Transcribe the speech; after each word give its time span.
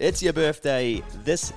It's 0.00 0.22
your 0.22 0.32
birthday 0.32 1.02
this 1.24 1.52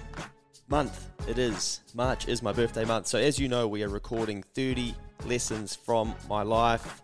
month. 0.67 1.07
It 1.29 1.37
is. 1.37 1.79
March 1.93 2.27
is 2.27 2.43
my 2.43 2.51
birthday 2.51 2.83
month. 2.83 3.07
So, 3.07 3.17
as 3.17 3.39
you 3.39 3.47
know, 3.47 3.69
we 3.69 3.83
are 3.83 3.87
recording 3.87 4.43
30 4.53 4.93
lessons 5.25 5.77
from 5.77 6.13
my 6.27 6.41
life 6.41 7.03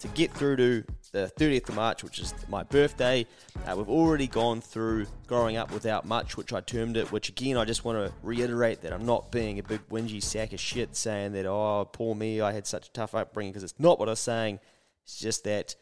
to 0.00 0.08
get 0.08 0.30
through 0.34 0.56
to 0.56 0.84
the 1.12 1.32
30th 1.38 1.70
of 1.70 1.76
March, 1.76 2.04
which 2.04 2.18
is 2.18 2.34
my 2.50 2.62
birthday. 2.62 3.26
Uh, 3.64 3.74
we've 3.74 3.88
already 3.88 4.26
gone 4.26 4.60
through 4.60 5.06
growing 5.26 5.56
up 5.56 5.72
without 5.72 6.04
much, 6.04 6.36
which 6.36 6.52
I 6.52 6.60
termed 6.60 6.98
it, 6.98 7.10
which 7.10 7.30
again, 7.30 7.56
I 7.56 7.64
just 7.64 7.86
want 7.86 7.96
to 7.96 8.12
reiterate 8.22 8.82
that 8.82 8.92
I'm 8.92 9.06
not 9.06 9.32
being 9.32 9.58
a 9.58 9.62
big 9.62 9.80
whingy 9.88 10.22
sack 10.22 10.52
of 10.52 10.60
shit 10.60 10.94
saying 10.94 11.32
that, 11.32 11.46
oh, 11.46 11.88
poor 11.90 12.14
me, 12.14 12.42
I 12.42 12.52
had 12.52 12.66
such 12.66 12.88
a 12.88 12.92
tough 12.92 13.14
upbringing, 13.14 13.52
because 13.52 13.64
it's 13.64 13.80
not 13.80 13.98
what 13.98 14.10
I 14.10 14.12
was 14.12 14.20
saying. 14.20 14.60
It's 15.04 15.18
just 15.18 15.44
that 15.44 15.74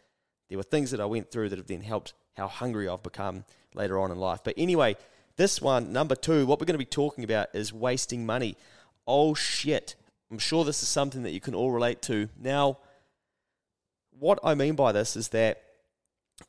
there 0.49 0.57
were 0.57 0.63
things 0.63 0.93
that 0.93 1.01
I 1.01 1.07
went 1.07 1.33
through 1.33 1.49
that 1.49 1.59
have 1.59 1.67
then 1.67 1.83
helped 1.83 2.13
how 2.37 2.47
hungry 2.47 2.89
I've 2.89 3.03
become 3.03 3.45
later 3.79 3.99
on 3.99 4.11
in 4.11 4.19
life. 4.19 4.41
But 4.45 4.55
anyway, 4.59 4.97
this 5.37 5.63
one, 5.63 5.93
number 5.93 6.15
two, 6.15 6.45
what 6.45 6.61
we're 6.61 6.67
going 6.67 6.75
to 6.75 6.79
be 6.79 6.85
talking 6.85 7.25
about 7.25 7.49
is 7.55 7.73
wasting 7.73 8.27
money. 8.27 8.57
Oh 9.07 9.35
shit. 9.35 9.95
I'm 10.31 10.39
sure 10.39 10.65
this 10.65 10.83
is 10.83 10.89
something 10.89 11.23
that 11.23 11.31
you 11.31 11.41
can 11.41 11.55
all 11.55 11.71
relate 11.71 12.03
to. 12.03 12.29
Now, 12.39 12.79
what 14.11 14.39
I 14.45 14.55
mean 14.55 14.75
by 14.75 14.93
this 14.93 15.17
is 15.17 15.29
that 15.29 15.63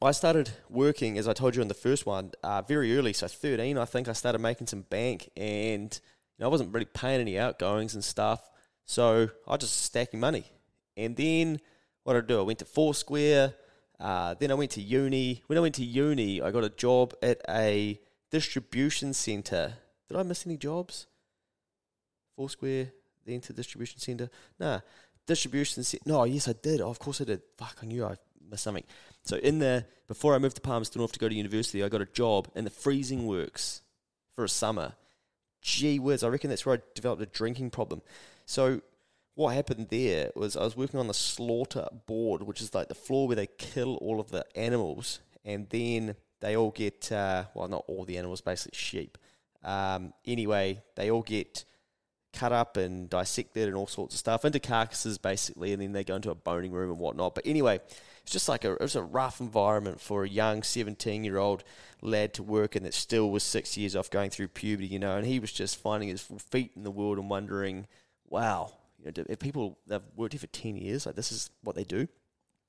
I 0.01 0.11
started 0.11 0.51
working, 0.69 1.17
as 1.17 1.27
I 1.27 1.33
told 1.33 1.55
you 1.55 1.61
in 1.61 1.67
the 1.67 1.73
first 1.73 2.05
one, 2.05 2.31
uh, 2.43 2.61
very 2.61 2.97
early. 2.97 3.13
So 3.13 3.27
13, 3.27 3.77
I 3.77 3.85
think 3.85 4.07
I 4.07 4.13
started 4.13 4.39
making 4.39 4.67
some 4.67 4.81
bank, 4.81 5.29
and 5.35 5.99
you 6.37 6.43
know, 6.43 6.47
I 6.47 6.49
wasn't 6.49 6.73
really 6.73 6.85
paying 6.85 7.21
any 7.21 7.39
outgoings 7.39 7.95
and 7.95 8.03
stuff. 8.03 8.41
So 8.85 9.29
I 9.47 9.57
just 9.57 9.83
stacking 9.83 10.19
money. 10.19 10.45
And 10.97 11.15
then 11.15 11.59
what 12.03 12.15
I 12.15 12.21
do? 12.21 12.39
I 12.39 12.43
went 12.43 12.59
to 12.59 12.65
Four 12.65 12.93
Square. 12.93 13.53
Uh, 13.99 14.33
then 14.39 14.51
I 14.51 14.53
went 14.53 14.71
to 14.71 14.81
uni. 14.81 15.43
When 15.47 15.57
I 15.57 15.61
went 15.61 15.75
to 15.75 15.85
uni, 15.85 16.41
I 16.41 16.51
got 16.51 16.63
a 16.63 16.69
job 16.69 17.13
at 17.21 17.41
a 17.49 17.99
distribution 18.31 19.13
center. 19.13 19.73
Did 20.07 20.17
I 20.17 20.23
miss 20.23 20.45
any 20.45 20.57
jobs? 20.57 21.07
Four 22.35 22.49
Square, 22.49 22.91
then 23.25 23.41
to 23.41 23.53
distribution 23.53 23.99
center. 23.99 24.29
Nah, 24.59 24.79
distribution 25.25 25.83
center. 25.83 26.03
No, 26.05 26.23
yes, 26.23 26.47
I 26.47 26.53
did. 26.53 26.81
Oh, 26.81 26.89
of 26.89 26.99
course 26.99 27.19
I 27.19 27.25
did. 27.25 27.41
Fuck, 27.57 27.79
I 27.83 27.85
knew 27.85 28.05
I 28.05 28.15
missed 28.49 28.63
something. 28.63 28.85
So 29.23 29.37
in 29.37 29.59
the 29.59 29.85
before 30.07 30.33
I 30.33 30.39
moved 30.39 30.55
to 30.55 30.61
Palmerston 30.61 30.99
North 30.99 31.11
to 31.11 31.19
go 31.19 31.29
to 31.29 31.35
university, 31.35 31.83
I 31.83 31.89
got 31.89 32.01
a 32.01 32.05
job 32.05 32.47
in 32.55 32.63
the 32.63 32.69
freezing 32.69 33.27
works 33.27 33.81
for 34.33 34.43
a 34.43 34.49
summer. 34.49 34.93
Gee 35.61 35.99
whiz, 35.99 36.23
I 36.23 36.29
reckon 36.29 36.49
that's 36.49 36.65
where 36.65 36.75
I 36.77 36.81
developed 36.95 37.21
a 37.21 37.25
drinking 37.25 37.71
problem. 37.71 38.01
So 38.45 38.81
what 39.35 39.53
happened 39.53 39.87
there 39.89 40.31
was 40.35 40.57
I 40.57 40.63
was 40.63 40.75
working 40.75 40.99
on 40.99 41.07
the 41.07 41.13
slaughter 41.13 41.87
board, 42.07 42.43
which 42.43 42.61
is 42.61 42.73
like 42.73 42.87
the 42.89 42.95
floor 42.95 43.27
where 43.27 43.35
they 43.35 43.47
kill 43.47 43.95
all 43.97 44.19
of 44.19 44.31
the 44.31 44.45
animals, 44.57 45.19
and 45.45 45.69
then 45.69 46.15
they 46.41 46.55
all 46.55 46.71
get 46.71 47.11
uh, 47.11 47.45
well, 47.53 47.67
not 47.67 47.85
all 47.87 48.05
the 48.05 48.17
animals, 48.17 48.41
basically 48.41 48.77
sheep. 48.77 49.17
Um, 49.63 50.13
anyway, 50.25 50.81
they 50.95 51.11
all 51.11 51.21
get 51.21 51.65
cut 52.31 52.51
up 52.51 52.77
and 52.77 53.09
dissected 53.09 53.67
and 53.67 53.75
all 53.75 53.87
sorts 53.87 54.13
of 54.13 54.19
stuff 54.19 54.45
into 54.45 54.59
carcasses, 54.59 55.17
basically, 55.17 55.73
and 55.73 55.81
then 55.81 55.91
they 55.93 56.03
go 56.03 56.15
into 56.15 56.31
a 56.31 56.35
boning 56.35 56.71
room 56.71 56.91
and 56.91 56.99
whatnot. 56.99 57.35
But 57.35 57.45
anyway, 57.47 57.79
it's 58.21 58.31
just 58.31 58.49
like 58.49 58.63
a 58.63 58.73
it 58.73 58.81
was 58.81 58.95
a 58.95 59.03
rough 59.03 59.39
environment 59.39 59.99
for 59.99 60.23
a 60.23 60.29
young 60.29 60.63
seventeen 60.63 61.23
year 61.23 61.37
old 61.37 61.63
lad 62.01 62.33
to 62.35 62.43
work 62.43 62.75
in 62.75 62.83
that 62.83 62.93
still 62.93 63.29
was 63.29 63.43
six 63.43 63.77
years 63.77 63.95
off 63.95 64.09
going 64.09 64.29
through 64.29 64.49
puberty, 64.49 64.87
you 64.87 64.99
know, 64.99 65.17
and 65.17 65.25
he 65.25 65.39
was 65.39 65.51
just 65.51 65.77
finding 65.77 66.09
his 66.09 66.21
feet 66.21 66.71
in 66.75 66.83
the 66.83 66.91
world 66.91 67.17
and 67.17 67.29
wondering, 67.29 67.87
wow, 68.29 68.71
you 68.99 69.11
know, 69.15 69.23
if 69.29 69.39
people 69.39 69.79
they've 69.87 70.01
worked 70.15 70.33
here 70.33 70.39
for 70.39 70.47
ten 70.47 70.75
years, 70.75 71.05
like 71.05 71.15
this 71.15 71.31
is 71.31 71.49
what 71.63 71.75
they 71.75 71.83
do. 71.83 72.07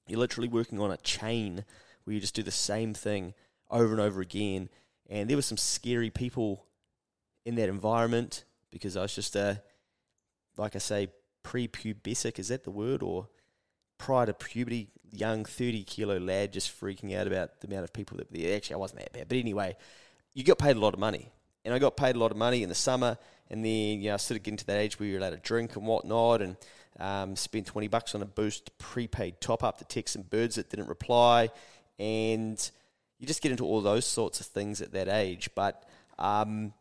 You're 0.06 0.18
literally 0.18 0.48
working 0.48 0.80
on 0.80 0.90
a 0.90 0.96
chain 0.96 1.64
where 2.04 2.14
you 2.14 2.20
just 2.20 2.34
do 2.34 2.42
the 2.42 2.50
same 2.50 2.94
thing 2.94 3.34
over 3.70 3.92
and 3.92 4.00
over 4.00 4.20
again. 4.20 4.68
And 5.08 5.28
there 5.28 5.36
were 5.36 5.42
some 5.42 5.58
scary 5.58 6.10
people 6.10 6.64
in 7.44 7.54
that 7.56 7.68
environment 7.68 8.44
because 8.70 8.96
I 8.96 9.02
was 9.02 9.14
just 9.14 9.36
a, 9.36 9.62
like 10.56 10.74
I 10.74 10.78
say, 10.78 11.08
prepubescent. 11.44 12.38
Is 12.38 12.48
that 12.48 12.64
the 12.64 12.70
word 12.70 13.02
or 13.02 13.28
prior 13.98 14.26
to 14.26 14.34
puberty, 14.34 14.88
young 15.10 15.44
thirty 15.44 15.84
kilo 15.84 16.18
lad 16.18 16.52
just 16.52 16.70
freaking 16.80 17.16
out 17.16 17.26
about 17.26 17.60
the 17.60 17.66
amount 17.68 17.84
of 17.84 17.92
people 17.92 18.18
that. 18.18 18.54
Actually, 18.54 18.74
I 18.74 18.78
wasn't 18.78 19.00
that 19.00 19.12
bad, 19.12 19.28
but 19.28 19.38
anyway, 19.38 19.76
you 20.34 20.44
got 20.44 20.58
paid 20.58 20.76
a 20.76 20.80
lot 20.80 20.94
of 20.94 21.00
money, 21.00 21.30
and 21.64 21.74
I 21.74 21.78
got 21.78 21.96
paid 21.96 22.16
a 22.16 22.18
lot 22.18 22.30
of 22.30 22.36
money 22.36 22.62
in 22.62 22.68
the 22.68 22.74
summer 22.74 23.18
and 23.50 23.64
then 23.64 24.00
you 24.00 24.10
know, 24.10 24.16
sort 24.16 24.38
of 24.38 24.44
getting 24.44 24.58
to 24.58 24.66
that 24.66 24.78
age 24.78 24.98
where 24.98 25.08
you're 25.08 25.18
allowed 25.18 25.30
to 25.30 25.36
drink 25.38 25.76
and 25.76 25.86
whatnot, 25.86 26.42
and 26.42 26.56
um, 26.98 27.36
spend 27.36 27.66
twenty 27.66 27.88
bucks 27.88 28.14
on 28.14 28.22
a 28.22 28.26
Boost 28.26 28.76
prepaid 28.78 29.40
top 29.40 29.62
up 29.64 29.78
to 29.78 29.84
text 29.84 30.14
some 30.14 30.22
birds 30.22 30.56
that 30.56 30.70
didn't 30.70 30.88
reply, 30.88 31.50
and 31.98 32.70
you 33.18 33.26
just 33.26 33.42
get 33.42 33.50
into 33.50 33.64
all 33.64 33.80
those 33.80 34.06
sorts 34.06 34.40
of 34.40 34.46
things 34.46 34.80
at 34.80 34.92
that 34.92 35.08
age. 35.08 35.50
But 35.54 35.82
um, 36.18 36.72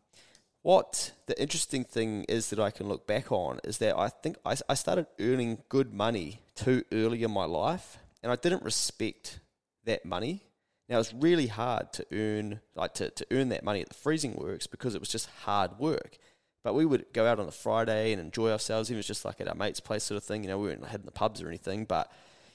what 0.62 1.12
the 1.26 1.40
interesting 1.40 1.84
thing 1.84 2.24
is 2.24 2.50
that 2.50 2.58
I 2.58 2.70
can 2.70 2.88
look 2.88 3.06
back 3.06 3.32
on 3.32 3.60
is 3.64 3.78
that 3.78 3.96
I 3.98 4.08
think 4.08 4.36
I, 4.44 4.56
I 4.68 4.74
started 4.74 5.06
earning 5.18 5.58
good 5.68 5.92
money 5.92 6.40
too 6.54 6.84
early 6.92 7.22
in 7.22 7.30
my 7.30 7.44
life, 7.44 7.98
and 8.22 8.30
I 8.30 8.36
didn't 8.36 8.62
respect 8.62 9.40
that 9.84 10.04
money. 10.04 10.42
Now 10.88 10.98
it's 10.98 11.14
really 11.14 11.46
hard 11.46 11.92
to 11.94 12.06
earn 12.12 12.60
like 12.74 12.94
to, 12.94 13.10
to 13.10 13.26
earn 13.30 13.50
that 13.50 13.64
money 13.64 13.80
at 13.80 13.88
the 13.88 13.94
freezing 13.94 14.34
works 14.34 14.66
because 14.66 14.94
it 14.94 15.00
was 15.00 15.08
just 15.08 15.28
hard 15.44 15.78
work. 15.78 16.18
But 16.62 16.74
we 16.74 16.84
would 16.84 17.06
go 17.12 17.26
out 17.26 17.40
on 17.40 17.48
a 17.48 17.52
Friday 17.52 18.12
and 18.12 18.20
enjoy 18.20 18.50
ourselves. 18.50 18.90
It 18.90 18.96
was 18.96 19.06
just 19.06 19.24
like 19.24 19.40
at 19.40 19.48
our 19.48 19.54
mate's 19.54 19.80
place, 19.80 20.04
sort 20.04 20.16
of 20.16 20.24
thing. 20.24 20.44
You 20.44 20.50
know, 20.50 20.58
we 20.58 20.68
weren't 20.68 20.86
heading 20.86 21.06
the 21.06 21.12
pubs 21.12 21.40
or 21.40 21.48
anything, 21.48 21.84
but 21.86 22.10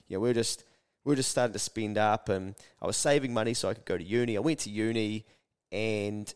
yeah, 0.08 0.18
we 0.20 0.30
were 0.30 0.34
just 0.34 0.64
we 1.04 1.12
were 1.12 1.16
just 1.16 1.32
starting 1.32 1.54
to 1.54 1.60
spend 1.60 1.98
up, 1.98 2.30
and 2.30 2.56
I 2.82 2.88
was 2.88 2.98
saving 2.98 3.34
money 3.34 3.54
so 3.54 3.70
I 3.70 3.74
could 3.74 3.86
go 3.86 3.98
to 3.98 4.04
uni. 4.04 4.38
I 4.38 4.42
went 4.42 4.60
to 4.60 4.70
uni, 4.70 5.26
and 5.72 6.34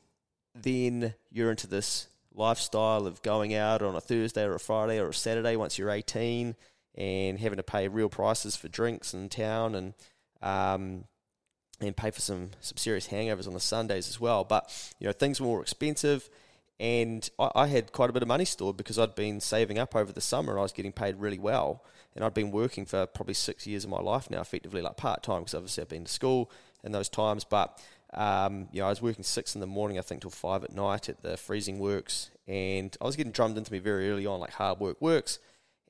then 0.56 1.14
you're 1.32 1.52
into 1.52 1.68
this 1.68 2.08
lifestyle 2.34 3.06
of 3.06 3.22
going 3.22 3.54
out 3.54 3.82
on 3.82 3.96
a 3.96 4.02
Thursday 4.02 4.44
or 4.44 4.56
a 4.56 4.60
Friday 4.60 5.00
or 5.00 5.10
a 5.10 5.14
Saturday 5.14 5.56
once 5.56 5.78
you're 5.78 5.90
18, 5.90 6.56
and 6.96 7.40
having 7.40 7.58
to 7.58 7.64
pay 7.64 7.88
real 7.88 8.10
prices 8.10 8.56
for 8.56 8.68
drinks 8.68 9.14
in 9.14 9.30
town, 9.30 9.76
and 9.76 9.94
um, 10.42 11.04
and 11.80 11.96
pay 11.96 12.12
for 12.12 12.22
some 12.22 12.52
some 12.62 12.78
serious 12.78 13.08
hangovers 13.08 13.48
on 13.48 13.54
the 13.54 13.60
Sundays 13.60 14.08
as 14.08 14.20
well. 14.20 14.44
But 14.44 14.72
you 15.00 15.08
know, 15.08 15.14
things 15.14 15.40
were 15.40 15.48
more 15.48 15.62
expensive 15.62 16.30
and 16.80 17.30
I, 17.38 17.52
I, 17.56 17.68
had 17.68 17.92
quite 17.92 18.10
a 18.10 18.14
bit 18.14 18.22
of 18.22 18.28
money 18.28 18.46
stored 18.46 18.78
because 18.78 18.98
I'd 18.98 19.16
been 19.16 19.42
saving 19.42 19.78
up 19.78 19.96
over 19.96 20.12
the 20.12 20.22
summer. 20.22 20.58
I 20.58 20.62
was 20.62 20.72
getting 20.72 20.94
paid 20.94 21.18
really 21.18 21.40
well, 21.40 21.84
and 22.16 22.24
I'd 22.24 22.34
been 22.34 22.52
working 22.52 22.86
for 22.86 23.06
probably 23.06 23.34
six 23.34 23.68
years 23.68 23.84
of 23.84 23.90
my 23.90 24.00
life 24.00 24.30
now, 24.30 24.42
effectively 24.42 24.82
like 24.82 24.98
part 24.98 25.24
time 25.24 25.42
because 25.42 25.56
obviously 25.56 25.82
I've 25.82 25.90
been 25.90 26.06
to 26.06 26.12
school 26.12 26.52
in 26.84 26.92
those 26.92 27.10
times. 27.10 27.44
But 27.44 27.82
um, 28.14 28.70
you 28.72 28.80
know, 28.82 28.88
I 28.88 28.90
was 28.90 29.02
working 29.02 29.24
six 29.24 29.56
in 29.56 29.62
the 29.62 29.68
morning, 29.68 30.00
I 30.00 30.02
think, 30.02 30.22
till 30.22 30.32
five 30.32 30.64
at 30.64 30.74
night 30.74 31.10
at 31.10 31.22
the 31.22 31.38
freezing 31.38 31.80
works, 31.80 32.32
and 32.48 32.96
I 33.02 33.06
was 33.06 33.16
getting 33.16 33.34
drummed 33.34 33.58
into 33.58 33.72
me 33.72 33.80
very 33.80 34.10
early 34.10 34.26
on, 34.26 34.40
like 34.40 34.54
hard 34.54 34.80
work 34.80 35.02
works, 35.02 35.40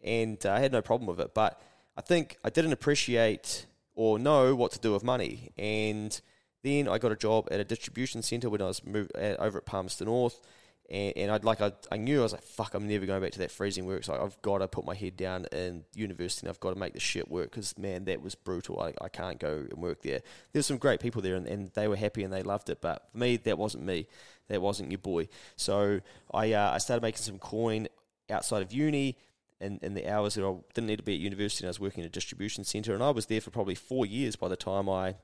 and 0.03 0.43
uh, 0.45 0.53
I 0.53 0.59
had 0.59 0.71
no 0.71 0.81
problem 0.81 1.07
with 1.07 1.19
it. 1.19 1.33
But 1.33 1.61
I 1.97 2.01
think 2.01 2.37
I 2.43 2.49
didn't 2.49 2.73
appreciate 2.73 3.67
or 3.95 4.17
know 4.17 4.55
what 4.55 4.71
to 4.71 4.79
do 4.79 4.93
with 4.93 5.03
money, 5.03 5.51
and 5.57 6.19
Then 6.63 6.87
I 6.89 6.97
got 6.97 7.11
a 7.11 7.15
job 7.15 7.47
at 7.51 7.59
a 7.59 7.63
distribution 7.63 8.21
centre 8.21 8.49
when 8.49 8.61
I 8.61 8.65
was 8.65 8.83
moved 8.85 9.15
at, 9.15 9.39
over 9.39 9.59
at 9.59 9.65
Palmerston 9.65 10.07
North, 10.07 10.41
and, 10.89 11.13
and 11.15 11.31
I'd 11.31 11.43
like 11.43 11.61
I, 11.61 11.71
I 11.91 11.97
knew 11.97 12.19
I 12.19 12.23
was 12.23 12.33
like 12.33 12.43
fuck 12.43 12.73
I'm 12.73 12.87
never 12.87 13.05
going 13.05 13.21
back 13.21 13.31
to 13.33 13.39
that 13.39 13.51
freezing 13.51 13.85
work. 13.85 14.03
So 14.03 14.13
I've 14.13 14.41
got 14.41 14.59
to 14.59 14.67
put 14.67 14.85
my 14.85 14.95
head 14.95 15.17
down 15.17 15.45
in 15.51 15.83
university 15.93 16.45
and 16.45 16.49
I've 16.49 16.59
got 16.59 16.73
to 16.73 16.79
make 16.79 16.93
the 16.93 16.99
shit 16.99 17.29
work 17.29 17.51
because 17.51 17.77
man 17.77 18.05
that 18.05 18.21
was 18.21 18.35
brutal. 18.35 18.79
I, 18.79 18.93
I 19.01 19.09
can't 19.09 19.39
go 19.39 19.65
and 19.69 19.81
work 19.81 20.01
there. 20.01 20.21
There's 20.51 20.65
some 20.65 20.77
great 20.77 20.99
people 20.99 21.21
there 21.21 21.35
and, 21.35 21.47
and 21.47 21.71
they 21.73 21.87
were 21.87 21.95
happy 21.95 22.23
and 22.23 22.33
they 22.33 22.43
loved 22.43 22.69
it, 22.69 22.81
but 22.81 23.07
for 23.11 23.17
me 23.17 23.37
that 23.37 23.57
wasn't 23.57 23.85
me. 23.85 24.07
That 24.47 24.61
wasn't 24.61 24.91
your 24.91 24.99
boy. 24.99 25.27
So 25.55 26.01
I 26.33 26.53
uh, 26.53 26.71
I 26.71 26.79
started 26.79 27.03
making 27.03 27.21
some 27.21 27.39
coin 27.39 27.87
outside 28.29 28.61
of 28.61 28.73
uni. 28.73 29.17
In, 29.61 29.77
in 29.81 29.93
the 29.93 30.07
hours 30.07 30.35
that 30.35 30.45
I 30.45 30.55
didn't 30.73 30.87
need 30.87 30.99
to 30.99 31.03
be 31.03 31.15
at 31.15 31.19
university, 31.19 31.65
and 31.65 31.67
I 31.67 31.71
was 31.71 31.81
working 31.81 32.01
in 32.01 32.07
a 32.07 32.09
distribution 32.09 32.63
centre, 32.63 32.93
and 32.93 33.03
I 33.03 33.09
was 33.09 33.25
there 33.25 33.41
for 33.41 33.51
probably 33.51 33.75
four 33.75 34.05
years 34.05 34.37
by 34.37 34.47
the 34.47 34.55
time 34.55 34.87
I 34.87 35.15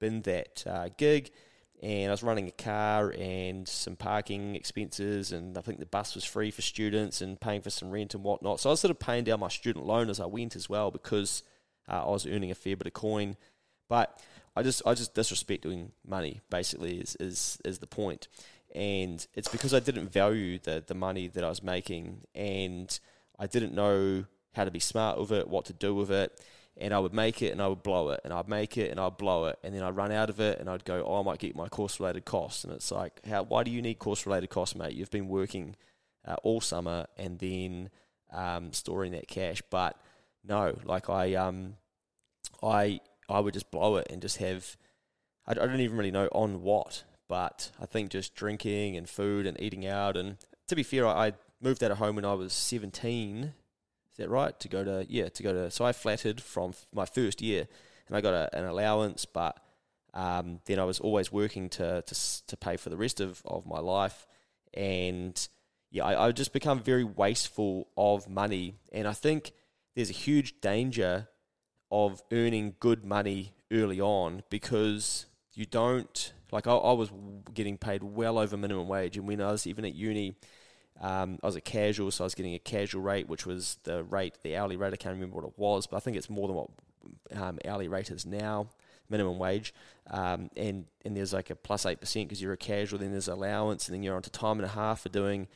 been 0.00 0.22
that 0.22 0.64
uh, 0.66 0.88
gig 0.96 1.30
and 1.82 2.10
I 2.10 2.12
was 2.12 2.22
running 2.22 2.46
a 2.46 2.62
car 2.62 3.14
and 3.18 3.66
some 3.66 3.96
parking 3.96 4.54
expenses, 4.54 5.32
and 5.32 5.56
I 5.56 5.62
think 5.62 5.78
the 5.78 5.86
bus 5.86 6.14
was 6.14 6.24
free 6.24 6.50
for 6.50 6.60
students 6.60 7.22
and 7.22 7.40
paying 7.40 7.62
for 7.62 7.70
some 7.70 7.90
rent 7.90 8.14
and 8.14 8.22
whatnot. 8.22 8.60
So 8.60 8.68
I 8.68 8.72
was 8.72 8.80
sort 8.80 8.90
of 8.90 8.98
paying 8.98 9.24
down 9.24 9.40
my 9.40 9.48
student 9.48 9.86
loan 9.86 10.10
as 10.10 10.20
I 10.20 10.26
went 10.26 10.56
as 10.56 10.68
well 10.68 10.90
because 10.90 11.42
uh, 11.88 12.04
I 12.04 12.10
was 12.10 12.26
earning 12.26 12.50
a 12.50 12.54
fair 12.54 12.76
bit 12.76 12.86
of 12.86 12.92
coin. 12.92 13.36
But 13.88 14.20
I 14.54 14.62
just 14.62 14.82
I 14.84 14.92
just 14.92 15.14
disrespect 15.14 15.62
doing 15.62 15.92
money 16.06 16.40
basically 16.50 16.98
is 16.98 17.16
is 17.18 17.58
is 17.64 17.78
the 17.78 17.86
point, 17.86 18.28
and 18.74 19.26
it's 19.34 19.48
because 19.48 19.72
I 19.72 19.80
didn't 19.80 20.12
value 20.12 20.58
the 20.58 20.84
the 20.86 20.94
money 20.94 21.28
that 21.28 21.42
I 21.42 21.48
was 21.48 21.62
making, 21.62 22.26
and 22.34 23.00
I 23.38 23.46
didn't 23.46 23.74
know 23.74 24.26
how 24.54 24.64
to 24.64 24.70
be 24.70 24.80
smart 24.80 25.18
with 25.18 25.32
it, 25.32 25.48
what 25.48 25.64
to 25.66 25.72
do 25.72 25.94
with 25.94 26.10
it 26.10 26.38
and 26.80 26.94
I 26.94 26.98
would 26.98 27.12
make 27.12 27.42
it 27.42 27.52
and 27.52 27.60
I 27.60 27.68
would 27.68 27.82
blow 27.82 28.10
it 28.10 28.20
and 28.24 28.32
I'd 28.32 28.48
make 28.48 28.78
it 28.78 28.90
and 28.90 28.98
I'd 28.98 29.16
blow 29.16 29.46
it 29.46 29.58
and 29.62 29.74
then 29.74 29.82
I'd 29.82 29.96
run 29.96 30.12
out 30.12 30.30
of 30.30 30.40
it 30.40 30.58
and 30.58 30.68
I'd 30.68 30.84
go, 30.84 31.04
oh, 31.06 31.20
I 31.20 31.22
might 31.22 31.38
get 31.38 31.54
my 31.54 31.68
course 31.68 32.00
related 32.00 32.24
costs. 32.24 32.64
And 32.64 32.72
it's 32.72 32.90
like, 32.90 33.24
how, 33.26 33.42
why 33.42 33.62
do 33.62 33.70
you 33.70 33.82
need 33.82 33.98
course 33.98 34.26
related 34.26 34.50
costs, 34.50 34.74
mate? 34.74 34.94
You've 34.94 35.10
been 35.10 35.28
working 35.28 35.76
uh, 36.26 36.36
all 36.42 36.60
summer 36.60 37.06
and 37.16 37.38
then 37.38 37.90
um, 38.32 38.72
storing 38.72 39.12
that 39.12 39.28
cash. 39.28 39.62
But 39.70 39.96
no, 40.42 40.78
like 40.84 41.10
I, 41.10 41.34
um, 41.34 41.74
I, 42.62 43.00
I 43.28 43.40
would 43.40 43.54
just 43.54 43.70
blow 43.70 43.96
it 43.96 44.08
and 44.10 44.22
just 44.22 44.38
have, 44.38 44.76
I, 45.46 45.52
I 45.52 45.54
don't 45.54 45.80
even 45.80 45.96
really 45.96 46.10
know 46.10 46.28
on 46.32 46.62
what, 46.62 47.04
but 47.28 47.70
I 47.80 47.86
think 47.86 48.10
just 48.10 48.34
drinking 48.34 48.96
and 48.96 49.08
food 49.08 49.46
and 49.46 49.60
eating 49.60 49.86
out. 49.86 50.16
And 50.16 50.38
to 50.68 50.76
be 50.76 50.82
fair, 50.82 51.06
I, 51.06 51.26
I 51.26 51.32
moved 51.60 51.84
out 51.84 51.90
of 51.90 51.98
home 51.98 52.16
when 52.16 52.24
I 52.24 52.34
was 52.34 52.52
17 52.52 53.52
that 54.16 54.28
right? 54.28 54.58
To 54.60 54.68
go 54.68 54.84
to 54.84 55.06
yeah, 55.08 55.28
to 55.28 55.42
go 55.42 55.52
to. 55.52 55.70
So 55.70 55.84
I 55.84 55.92
flattered 55.92 56.40
from 56.40 56.72
my 56.94 57.06
first 57.06 57.42
year, 57.42 57.66
and 58.06 58.16
I 58.16 58.20
got 58.20 58.34
a, 58.34 58.56
an 58.56 58.64
allowance, 58.64 59.24
but 59.24 59.58
um, 60.14 60.60
then 60.66 60.78
I 60.78 60.84
was 60.84 61.00
always 61.00 61.32
working 61.32 61.68
to, 61.70 62.02
to 62.02 62.46
to 62.46 62.56
pay 62.56 62.76
for 62.76 62.90
the 62.90 62.96
rest 62.96 63.20
of, 63.20 63.42
of 63.44 63.66
my 63.66 63.78
life, 63.78 64.26
and 64.74 65.48
yeah, 65.90 66.04
I, 66.04 66.26
I 66.26 66.32
just 66.32 66.52
become 66.52 66.80
very 66.80 67.04
wasteful 67.04 67.88
of 67.96 68.28
money, 68.28 68.76
and 68.92 69.06
I 69.06 69.12
think 69.12 69.52
there's 69.94 70.10
a 70.10 70.14
huge 70.14 70.60
danger 70.60 71.28
of 71.90 72.22
earning 72.32 72.76
good 72.78 73.04
money 73.04 73.52
early 73.72 74.00
on 74.00 74.42
because 74.50 75.26
you 75.54 75.66
don't 75.66 76.32
like 76.52 76.66
I, 76.66 76.72
I 76.72 76.92
was 76.92 77.10
getting 77.54 77.78
paid 77.78 78.02
well 78.02 78.38
over 78.38 78.56
minimum 78.56 78.88
wage, 78.88 79.16
and 79.16 79.26
when 79.26 79.40
I 79.40 79.52
was 79.52 79.66
even 79.66 79.84
at 79.84 79.94
uni 79.94 80.36
um, 81.00 81.38
I 81.42 81.46
was 81.46 81.56
a 81.56 81.60
casual, 81.60 82.10
so 82.10 82.24
I 82.24 82.26
was 82.26 82.34
getting 82.34 82.54
a 82.54 82.58
casual 82.58 83.02
rate, 83.02 83.28
which 83.28 83.46
was 83.46 83.78
the 83.84 84.04
rate, 84.04 84.34
the 84.42 84.56
hourly 84.56 84.76
rate. 84.76 84.92
I 84.92 84.96
can't 84.96 85.14
remember 85.14 85.36
what 85.36 85.46
it 85.46 85.54
was, 85.56 85.86
but 85.86 85.96
I 85.96 86.00
think 86.00 86.16
it's 86.16 86.28
more 86.28 86.46
than 86.46 86.56
what 86.56 86.70
um, 87.34 87.58
hourly 87.64 87.88
rate 87.88 88.10
is 88.10 88.26
now, 88.26 88.68
minimum 89.08 89.38
wage. 89.38 89.72
Um, 90.10 90.50
and 90.56 90.84
and 91.04 91.16
there's 91.16 91.32
like 91.32 91.48
a 91.48 91.56
plus 91.56 91.86
eight 91.86 92.00
percent 92.00 92.28
because 92.28 92.42
you're 92.42 92.52
a 92.52 92.58
casual. 92.58 92.98
Then 92.98 93.12
there's 93.12 93.28
allowance, 93.28 93.88
and 93.88 93.94
then 93.94 94.02
you're 94.02 94.14
on 94.14 94.22
to 94.22 94.30
time 94.30 94.58
and 94.58 94.66
a 94.66 94.68
half 94.68 95.00
for 95.00 95.08
doing 95.08 95.48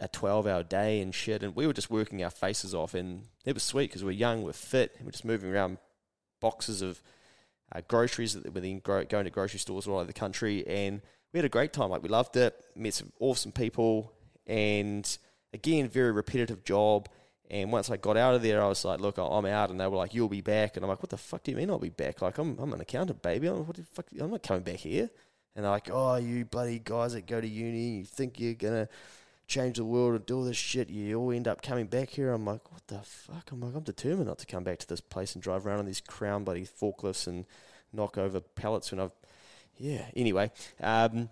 a 0.00 0.06
12 0.06 0.46
hour 0.46 0.62
day 0.62 1.00
and 1.00 1.14
shit. 1.14 1.42
And 1.42 1.56
we 1.56 1.66
were 1.66 1.72
just 1.72 1.90
working 1.90 2.22
our 2.22 2.30
faces 2.30 2.74
off, 2.74 2.92
and 2.92 3.22
it 3.46 3.54
was 3.54 3.62
sweet 3.62 3.88
because 3.88 4.04
we're 4.04 4.10
young, 4.10 4.42
we're 4.42 4.52
fit, 4.52 4.94
and 4.98 5.06
we're 5.06 5.12
just 5.12 5.24
moving 5.24 5.50
around 5.50 5.78
boxes 6.40 6.82
of 6.82 7.02
uh, 7.74 7.80
groceries 7.88 8.34
that 8.34 8.54
were 8.54 8.60
then 8.60 8.80
going 8.80 9.06
to 9.08 9.30
grocery 9.30 9.60
stores 9.60 9.86
all 9.86 9.96
over 9.96 10.04
the 10.04 10.12
country, 10.12 10.66
and 10.66 11.00
we 11.32 11.38
had 11.38 11.46
a 11.46 11.50
great 11.50 11.72
time. 11.72 11.88
Like 11.88 12.02
we 12.02 12.10
loved 12.10 12.36
it, 12.36 12.54
met 12.76 12.94
some 12.94 13.12
awesome 13.18 13.52
people, 13.52 14.12
and 14.48 15.18
again, 15.52 15.88
very 15.88 16.12
repetitive 16.12 16.64
job. 16.64 17.08
And 17.50 17.72
once 17.72 17.90
I 17.90 17.96
got 17.96 18.16
out 18.16 18.34
of 18.34 18.42
there, 18.42 18.62
I 18.62 18.68
was 18.68 18.84
like, 18.84 19.00
"Look, 19.00 19.16
I'm 19.18 19.46
out," 19.46 19.70
and 19.70 19.80
they 19.80 19.86
were 19.86 19.96
like, 19.96 20.12
"You'll 20.12 20.28
be 20.28 20.42
back." 20.42 20.76
And 20.76 20.84
I'm 20.84 20.90
like, 20.90 21.02
"What 21.02 21.10
the 21.10 21.16
fuck 21.16 21.42
do 21.42 21.50
you 21.50 21.56
mean 21.56 21.70
I'll 21.70 21.78
be 21.78 21.88
back? 21.88 22.20
Like, 22.20 22.36
I'm 22.38 22.58
I'm 22.58 22.72
an 22.72 22.80
accountant, 22.80 23.22
baby. 23.22 23.46
I'm, 23.46 23.66
what 23.66 23.76
the 23.76 23.84
fuck? 23.84 24.06
I'm 24.18 24.30
not 24.30 24.42
coming 24.42 24.62
back 24.62 24.76
here." 24.76 25.08
And 25.56 25.64
they're 25.64 25.72
like, 25.72 25.88
"Oh, 25.90 26.16
you 26.16 26.44
bloody 26.44 26.78
guys 26.78 27.14
that 27.14 27.26
go 27.26 27.40
to 27.40 27.48
uni, 27.48 27.98
you 27.98 28.04
think 28.04 28.38
you're 28.38 28.54
gonna 28.54 28.88
change 29.46 29.78
the 29.78 29.84
world 29.84 30.14
and 30.14 30.26
do 30.26 30.36
all 30.36 30.44
this 30.44 30.58
shit, 30.58 30.90
you 30.90 31.18
all 31.18 31.32
end 31.32 31.48
up 31.48 31.62
coming 31.62 31.86
back 31.86 32.10
here." 32.10 32.32
I'm 32.32 32.44
like, 32.44 32.70
"What 32.70 32.86
the 32.86 33.00
fuck?" 33.02 33.50
I'm 33.50 33.60
like, 33.60 33.74
"I'm 33.74 33.82
determined 33.82 34.26
not 34.26 34.38
to 34.40 34.46
come 34.46 34.64
back 34.64 34.78
to 34.80 34.86
this 34.86 35.00
place 35.00 35.34
and 35.34 35.42
drive 35.42 35.66
around 35.66 35.78
on 35.78 35.86
these 35.86 36.02
crown 36.02 36.44
bloody 36.44 36.66
forklifts 36.66 37.26
and 37.26 37.46
knock 37.94 38.18
over 38.18 38.40
pallets 38.40 38.90
when 38.92 39.00
I've." 39.00 39.12
Yeah. 39.78 40.04
Anyway, 40.14 40.50
um, 40.80 41.30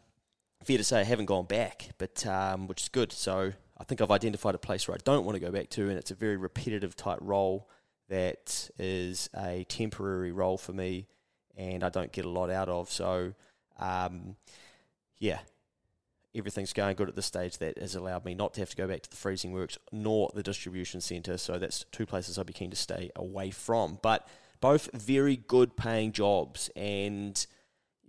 fair 0.66 0.78
to 0.78 0.84
say 0.84 1.00
I 1.00 1.04
haven't 1.04 1.26
gone 1.26 1.44
back, 1.44 1.90
but 1.98 2.26
um, 2.26 2.66
which 2.66 2.82
is 2.82 2.88
good. 2.88 3.12
So 3.12 3.52
I 3.78 3.84
think 3.84 4.00
I've 4.00 4.10
identified 4.10 4.54
a 4.54 4.58
place 4.58 4.88
where 4.88 4.96
I 4.96 5.00
don't 5.04 5.24
want 5.24 5.36
to 5.36 5.40
go 5.40 5.52
back 5.52 5.70
to, 5.70 5.88
and 5.88 5.98
it's 5.98 6.10
a 6.10 6.14
very 6.14 6.36
repetitive 6.36 6.96
type 6.96 7.18
role 7.20 7.68
that 8.08 8.70
is 8.78 9.30
a 9.36 9.64
temporary 9.68 10.32
role 10.32 10.58
for 10.58 10.72
me, 10.72 11.06
and 11.56 11.84
I 11.84 11.88
don't 11.88 12.12
get 12.12 12.24
a 12.24 12.28
lot 12.28 12.50
out 12.50 12.68
of. 12.68 12.90
So, 12.90 13.34
um, 13.78 14.36
yeah, 15.18 15.38
everything's 16.34 16.72
going 16.72 16.96
good 16.96 17.08
at 17.08 17.16
this 17.16 17.26
stage. 17.26 17.58
That 17.58 17.78
has 17.78 17.94
allowed 17.94 18.24
me 18.24 18.34
not 18.34 18.54
to 18.54 18.60
have 18.60 18.70
to 18.70 18.76
go 18.76 18.88
back 18.88 19.02
to 19.02 19.10
the 19.10 19.16
freezing 19.16 19.52
works 19.52 19.78
nor 19.92 20.30
the 20.34 20.42
distribution 20.42 21.00
centre. 21.00 21.38
So 21.38 21.58
that's 21.58 21.84
two 21.92 22.06
places 22.06 22.38
I'd 22.38 22.46
be 22.46 22.52
keen 22.52 22.70
to 22.70 22.76
stay 22.76 23.10
away 23.14 23.50
from. 23.50 23.98
But 24.02 24.26
both 24.60 24.90
very 24.92 25.36
good 25.36 25.76
paying 25.76 26.12
jobs 26.12 26.70
and 26.74 27.46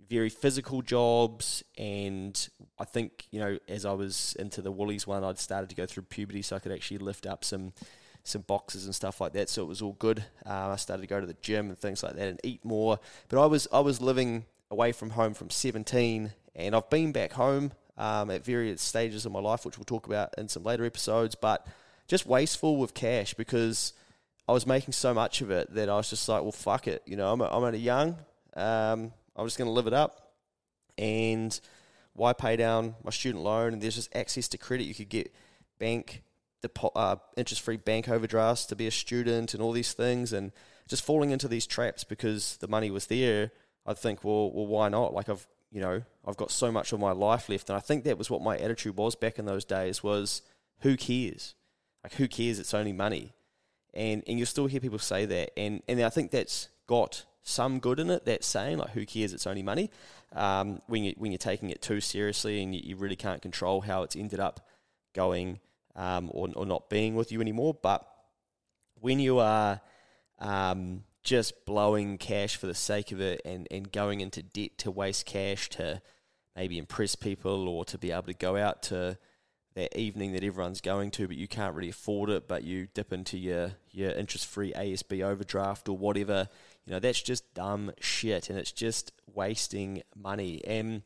very 0.08 0.28
physical 0.28 0.82
jobs, 0.82 1.62
and 1.76 2.48
I 2.78 2.84
think 2.84 3.26
you 3.30 3.40
know 3.40 3.58
as 3.68 3.84
I 3.84 3.92
was 3.92 4.36
into 4.38 4.62
the 4.62 4.72
Woolies 4.72 5.06
one, 5.06 5.24
I'd 5.24 5.38
started 5.38 5.70
to 5.70 5.76
go 5.76 5.86
through 5.86 6.04
puberty, 6.04 6.42
so 6.42 6.56
I 6.56 6.58
could 6.58 6.72
actually 6.72 6.98
lift 6.98 7.26
up 7.26 7.44
some 7.44 7.72
some 8.24 8.42
boxes 8.42 8.84
and 8.84 8.94
stuff 8.94 9.20
like 9.20 9.32
that. 9.32 9.48
So 9.48 9.62
it 9.62 9.68
was 9.68 9.82
all 9.82 9.94
good. 9.98 10.24
Uh, 10.44 10.68
I 10.68 10.76
started 10.76 11.02
to 11.02 11.08
go 11.08 11.20
to 11.20 11.26
the 11.26 11.36
gym 11.40 11.68
and 11.68 11.78
things 11.78 12.02
like 12.02 12.14
that, 12.16 12.28
and 12.28 12.40
eat 12.42 12.64
more. 12.64 12.98
But 13.28 13.42
I 13.42 13.46
was 13.46 13.68
I 13.72 13.80
was 13.80 14.00
living 14.00 14.46
away 14.70 14.92
from 14.92 15.10
home 15.10 15.34
from 15.34 15.50
17, 15.50 16.32
and 16.54 16.76
I've 16.76 16.90
been 16.90 17.12
back 17.12 17.32
home 17.32 17.72
um, 17.96 18.30
at 18.30 18.44
various 18.44 18.82
stages 18.82 19.26
of 19.26 19.32
my 19.32 19.40
life, 19.40 19.64
which 19.64 19.78
we'll 19.78 19.84
talk 19.84 20.06
about 20.06 20.34
in 20.38 20.48
some 20.48 20.62
later 20.62 20.84
episodes. 20.84 21.34
But 21.34 21.66
just 22.06 22.26
wasteful 22.26 22.76
with 22.76 22.94
cash 22.94 23.34
because 23.34 23.92
I 24.48 24.52
was 24.52 24.66
making 24.66 24.92
so 24.92 25.12
much 25.12 25.42
of 25.42 25.50
it 25.50 25.74
that 25.74 25.88
I 25.88 25.96
was 25.96 26.08
just 26.10 26.28
like, 26.28 26.42
well, 26.42 26.52
fuck 26.52 26.88
it. 26.88 27.02
You 27.06 27.16
know, 27.16 27.32
I'm, 27.32 27.40
I'm 27.42 27.62
only 27.62 27.78
young. 27.78 28.16
Um, 28.56 29.12
I'm 29.38 29.46
just 29.46 29.56
going 29.56 29.68
to 29.68 29.72
live 29.72 29.86
it 29.86 29.94
up. 29.94 30.32
And 30.98 31.58
why 32.12 32.32
pay 32.32 32.56
down 32.56 32.96
my 33.04 33.10
student 33.10 33.44
loan? 33.44 33.72
And 33.72 33.80
there's 33.80 33.94
just 33.94 34.14
access 34.14 34.48
to 34.48 34.58
credit. 34.58 34.84
You 34.84 34.94
could 34.94 35.08
get 35.08 35.32
bank 35.78 36.22
uh, 36.96 37.16
interest-free 37.36 37.76
bank 37.76 38.08
overdrafts 38.08 38.66
to 38.66 38.76
be 38.76 38.86
a 38.86 38.90
student 38.90 39.54
and 39.54 39.62
all 39.62 39.72
these 39.72 39.92
things, 39.92 40.32
and 40.32 40.52
just 40.88 41.04
falling 41.04 41.30
into 41.30 41.48
these 41.48 41.66
traps 41.66 42.04
because 42.04 42.56
the 42.56 42.68
money 42.68 42.90
was 42.90 43.06
there. 43.06 43.52
I 43.86 43.94
think, 43.94 44.24
well, 44.24 44.50
well, 44.50 44.66
why 44.66 44.88
not? 44.88 45.14
Like 45.14 45.28
I've, 45.28 45.46
you 45.70 45.80
know, 45.80 46.02
I've 46.26 46.36
got 46.36 46.50
so 46.50 46.72
much 46.72 46.92
of 46.92 47.00
my 47.00 47.12
life 47.12 47.48
left, 47.48 47.70
and 47.70 47.76
I 47.76 47.80
think 47.80 48.04
that 48.04 48.18
was 48.18 48.30
what 48.30 48.42
my 48.42 48.58
attitude 48.58 48.96
was 48.96 49.14
back 49.14 49.38
in 49.38 49.44
those 49.44 49.64
days. 49.64 50.02
Was 50.02 50.42
who 50.80 50.96
cares? 50.96 51.54
Like 52.02 52.14
who 52.14 52.28
cares? 52.28 52.58
It's 52.58 52.74
only 52.74 52.92
money, 52.92 53.34
and 53.94 54.22
and 54.26 54.38
you 54.38 54.44
still 54.44 54.66
hear 54.66 54.80
people 54.80 54.98
say 54.98 55.26
that, 55.26 55.58
and 55.58 55.82
and 55.88 56.00
I 56.02 56.10
think 56.10 56.30
that's 56.30 56.68
got 56.86 57.24
some 57.48 57.80
good 57.80 57.98
in 57.98 58.10
it. 58.10 58.24
That 58.24 58.44
saying, 58.44 58.78
like, 58.78 58.90
who 58.90 59.06
cares? 59.06 59.32
It's 59.32 59.46
only 59.46 59.62
money. 59.62 59.90
Um, 60.32 60.82
when 60.86 61.04
you 61.04 61.14
when 61.16 61.32
you're 61.32 61.38
taking 61.38 61.70
it 61.70 61.82
too 61.82 62.00
seriously 62.00 62.62
and 62.62 62.74
you, 62.74 62.82
you 62.84 62.96
really 62.96 63.16
can't 63.16 63.40
control 63.40 63.80
how 63.80 64.02
it's 64.02 64.16
ended 64.16 64.40
up 64.40 64.66
going 65.14 65.60
um, 65.96 66.30
or 66.32 66.48
or 66.54 66.66
not 66.66 66.90
being 66.90 67.14
with 67.14 67.32
you 67.32 67.40
anymore. 67.40 67.74
But 67.74 68.06
when 69.00 69.18
you 69.18 69.38
are 69.38 69.80
um, 70.38 71.04
just 71.22 71.66
blowing 71.66 72.18
cash 72.18 72.56
for 72.56 72.66
the 72.66 72.74
sake 72.74 73.12
of 73.12 73.20
it 73.20 73.40
and, 73.44 73.66
and 73.70 73.90
going 73.92 74.20
into 74.20 74.42
debt 74.42 74.78
to 74.78 74.90
waste 74.90 75.26
cash 75.26 75.68
to 75.70 76.00
maybe 76.56 76.78
impress 76.78 77.14
people 77.14 77.68
or 77.68 77.84
to 77.84 77.98
be 77.98 78.10
able 78.10 78.22
to 78.22 78.34
go 78.34 78.56
out 78.56 78.82
to 78.82 79.18
that 79.74 79.96
evening 79.96 80.32
that 80.32 80.42
everyone's 80.42 80.80
going 80.80 81.10
to, 81.10 81.28
but 81.28 81.36
you 81.36 81.46
can't 81.46 81.74
really 81.74 81.90
afford 81.90 82.30
it, 82.30 82.48
but 82.48 82.64
you 82.64 82.88
dip 82.94 83.12
into 83.12 83.38
your, 83.38 83.72
your 83.92 84.10
interest 84.10 84.46
free 84.46 84.72
ASB 84.72 85.22
overdraft 85.22 85.88
or 85.88 85.96
whatever 85.96 86.48
you 86.88 86.94
know, 86.94 87.00
that's 87.00 87.20
just 87.20 87.52
dumb 87.52 87.92
shit 88.00 88.48
and 88.48 88.58
it's 88.58 88.72
just 88.72 89.12
wasting 89.34 90.02
money. 90.16 90.62
And 90.66 91.02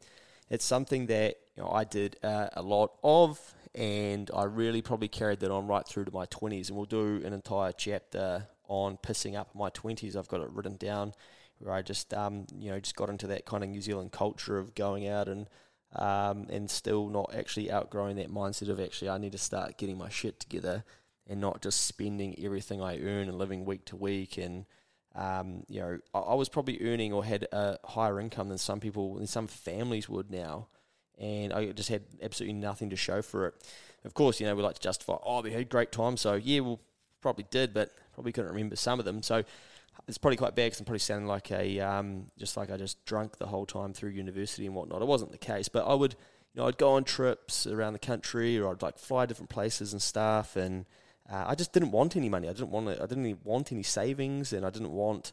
it's 0.49 0.65
something 0.65 1.07
that 1.07 1.39
you 1.57 1.65
know, 1.65 1.71
I 1.71 1.83
did 1.83 2.19
uh, 2.23 2.51
a 2.53 2.63
lot 2.63 2.93
of 3.03 3.41
and 3.75 4.31
I 4.33 4.45
really 4.45 4.81
probably 4.81 5.09
carried 5.09 5.41
that 5.41 5.51
on 5.51 5.67
right 5.67 5.85
through 5.85 6.05
to 6.05 6.13
my 6.13 6.27
20s. 6.27 6.69
And 6.69 6.77
we'll 6.77 6.87
do 6.87 7.21
an 7.25 7.33
entire 7.33 7.73
chapter 7.73 8.47
on 8.69 8.97
pissing 8.97 9.35
up 9.37 9.57
my 9.57 9.71
20s. 9.71 10.15
I've 10.15 10.29
got 10.29 10.41
it 10.41 10.51
written 10.53 10.77
down 10.77 11.15
where 11.59 11.75
I 11.75 11.83
just 11.83 12.15
um, 12.15 12.47
you 12.57 12.71
know 12.71 12.79
just 12.79 12.95
got 12.95 13.09
into 13.09 13.27
that 13.27 13.45
kind 13.45 13.65
of 13.65 13.71
New 13.71 13.81
Zealand 13.81 14.13
culture 14.13 14.59
of 14.59 14.77
going 14.77 15.09
out 15.09 15.27
and 15.27 15.49
um, 15.97 16.47
and 16.49 16.71
still 16.71 17.09
not 17.09 17.35
actually 17.37 17.73
outgrowing 17.73 18.15
that 18.17 18.31
mindset 18.31 18.69
of 18.69 18.79
actually 18.79 19.09
I 19.09 19.19
need 19.19 19.33
to 19.33 19.39
start 19.39 19.79
getting 19.79 19.99
my 19.99 20.09
shit 20.09 20.39
together 20.39 20.85
and 21.29 21.41
not 21.41 21.61
just 21.61 21.87
spending 21.87 22.37
everything 22.39 22.81
I 22.81 23.01
earn 23.01 23.29
and 23.29 23.37
living 23.37 23.65
week 23.65 23.85
to 23.87 23.97
week 23.97 24.39
and 24.39 24.65
um, 25.15 25.65
you 25.69 25.81
know 25.81 25.99
I, 26.15 26.19
I 26.19 26.35
was 26.35 26.49
probably 26.49 26.79
earning 26.83 27.13
or 27.13 27.25
had 27.25 27.47
a 27.53 27.79
higher 27.85 28.19
income 28.21 28.49
than 28.49 28.59
some 28.59 28.81
people 28.81 29.17
than 29.17 29.27
some 29.27 29.47
families 29.47 30.09
would 30.09 30.31
now 30.31 30.69
and 31.19 31.53
I 31.53 31.73
just 31.73 31.89
had 31.89 32.03
absolutely 32.23 32.55
nothing 32.55 32.91
to 32.91 32.97
show 32.97 33.23
for 33.23 33.47
it. 33.47 33.55
Of 34.05 34.15
course, 34.15 34.41
you 34.41 34.47
know, 34.47 34.55
we 34.55 34.63
like 34.63 34.75
to 34.75 34.81
justify, 34.81 35.17
oh, 35.25 35.43
we 35.43 35.53
had 35.53 35.69
great 35.69 35.93
time, 35.93 36.17
so 36.17 36.35
yeah, 36.35 36.61
we 36.61 36.77
probably 37.21 37.47
did, 37.51 37.73
but 37.73 37.93
probably 38.13 38.33
couldn't 38.33 38.51
remember 38.51 38.77
some 38.77 38.99
of 38.99 39.05
them. 39.05 39.23
So 39.23 39.45
it's 40.09 40.19
probably 40.19 40.37
quite 40.37 40.57
bad 40.57 40.67
because 40.67 40.81
I'm 40.81 40.87
probably 40.87 40.99
sounding 40.99 41.29
like 41.29 41.51
a 41.53 41.81
um, 41.81 42.27
just 42.39 42.57
like 42.57 42.71
I 42.71 42.77
just 42.77 43.05
drunk 43.05 43.39
the 43.39 43.47
whole 43.47 43.67
time 43.67 43.93
through 43.93 44.11
university 44.11 44.67
and 44.67 44.75
whatnot. 44.75 45.03
It 45.03 45.09
wasn't 45.09 45.33
the 45.33 45.39
case, 45.39 45.69
but 45.69 45.87
I 45.87 45.95
would, 45.95 46.17
you 46.55 46.61
know, 46.61 46.69
I'd 46.69 46.79
go 46.79 46.95
on 46.95 47.05
trips 47.05 47.67
around 47.67 47.93
the 47.93 47.99
country 48.01 48.59
or 48.59 48.71
I'd 48.71 48.83
like 48.83 48.99
fly 48.99 49.27
different 49.27 49.51
places 49.51 49.93
and 49.93 50.03
stuff, 50.03 50.57
and 50.57 50.87
uh, 51.33 51.45
I 51.47 51.55
just 51.55 51.73
didn't 51.73 51.93
want 51.93 52.15
any 52.15 52.29
money. 52.29 52.49
I 52.49 52.53
didn't 52.53 52.71
want 52.71 52.89
I 52.89 53.07
didn't 53.07 53.45
want 53.45 53.73
any 53.73 53.83
savings, 53.83 54.53
and 54.53 54.67
I 54.67 54.71
didn't 54.71 54.93
want 54.93 55.33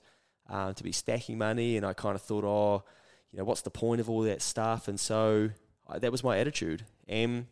uh, 0.50 0.72
to 0.72 0.84
be 0.84 0.94
stacking 0.94 1.38
money. 1.38 1.76
And 1.76 1.86
I 1.86 1.94
kind 1.94 2.16
of 2.16 2.22
thought, 2.22 2.46
oh, 2.46 2.84
you 3.32 3.38
know, 3.38 3.44
what's 3.44 3.62
the 3.62 3.70
point 3.70 4.00
of 4.00 4.10
all 4.10 4.22
that 4.22 4.42
stuff? 4.42 4.88
And 4.88 4.98
so 4.98 5.50
I, 5.88 6.00
that 6.00 6.12
was 6.12 6.24
my 6.24 6.40
attitude. 6.40 6.86
And 7.08 7.48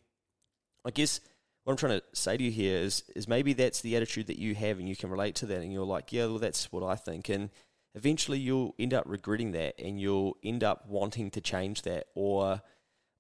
I 0.86 0.92
guess 0.92 1.20
what 1.66 1.74
I'm 1.74 1.78
trying 1.78 2.00
to 2.00 2.06
say 2.14 2.38
to 2.38 2.44
you 2.44 2.52
here 2.52 2.78
is 2.78 3.04
is 3.16 3.28
maybe 3.28 3.52
that's 3.52 3.82
the 3.82 3.98
attitude 3.98 4.28
that 4.28 4.40
you 4.40 4.56
have 4.56 4.80
and 4.80 4.88
you 4.88 4.96
can 4.96 5.10
relate 5.10 5.36
to 5.36 5.46
that 5.48 5.62
and 5.62 5.74
you're 5.74 5.86
like, 5.86 6.14
yeah, 6.14 6.28
well 6.28 6.40
that's 6.40 6.72
what 6.72 6.84
I 6.84 6.96
think 6.96 7.28
and 7.28 7.50
eventually 7.96 8.40
you'll 8.40 8.76
end 8.80 8.94
up 8.94 9.04
regretting 9.08 9.52
that 9.52 9.78
and 9.78 10.00
you'll 10.00 10.38
end 10.42 10.64
up 10.64 10.88
wanting 10.88 11.32
to 11.32 11.42
change 11.42 11.82
that 11.82 12.06
or 12.16 12.62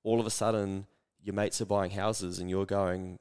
all 0.04 0.22
of 0.22 0.26
a 0.26 0.30
sudden 0.30 0.86
your 1.22 1.34
mates 1.34 1.60
are 1.60 1.66
buying 1.66 1.92
houses 1.92 2.40
and 2.40 2.50
you're 2.50 2.66
going, 2.66 3.18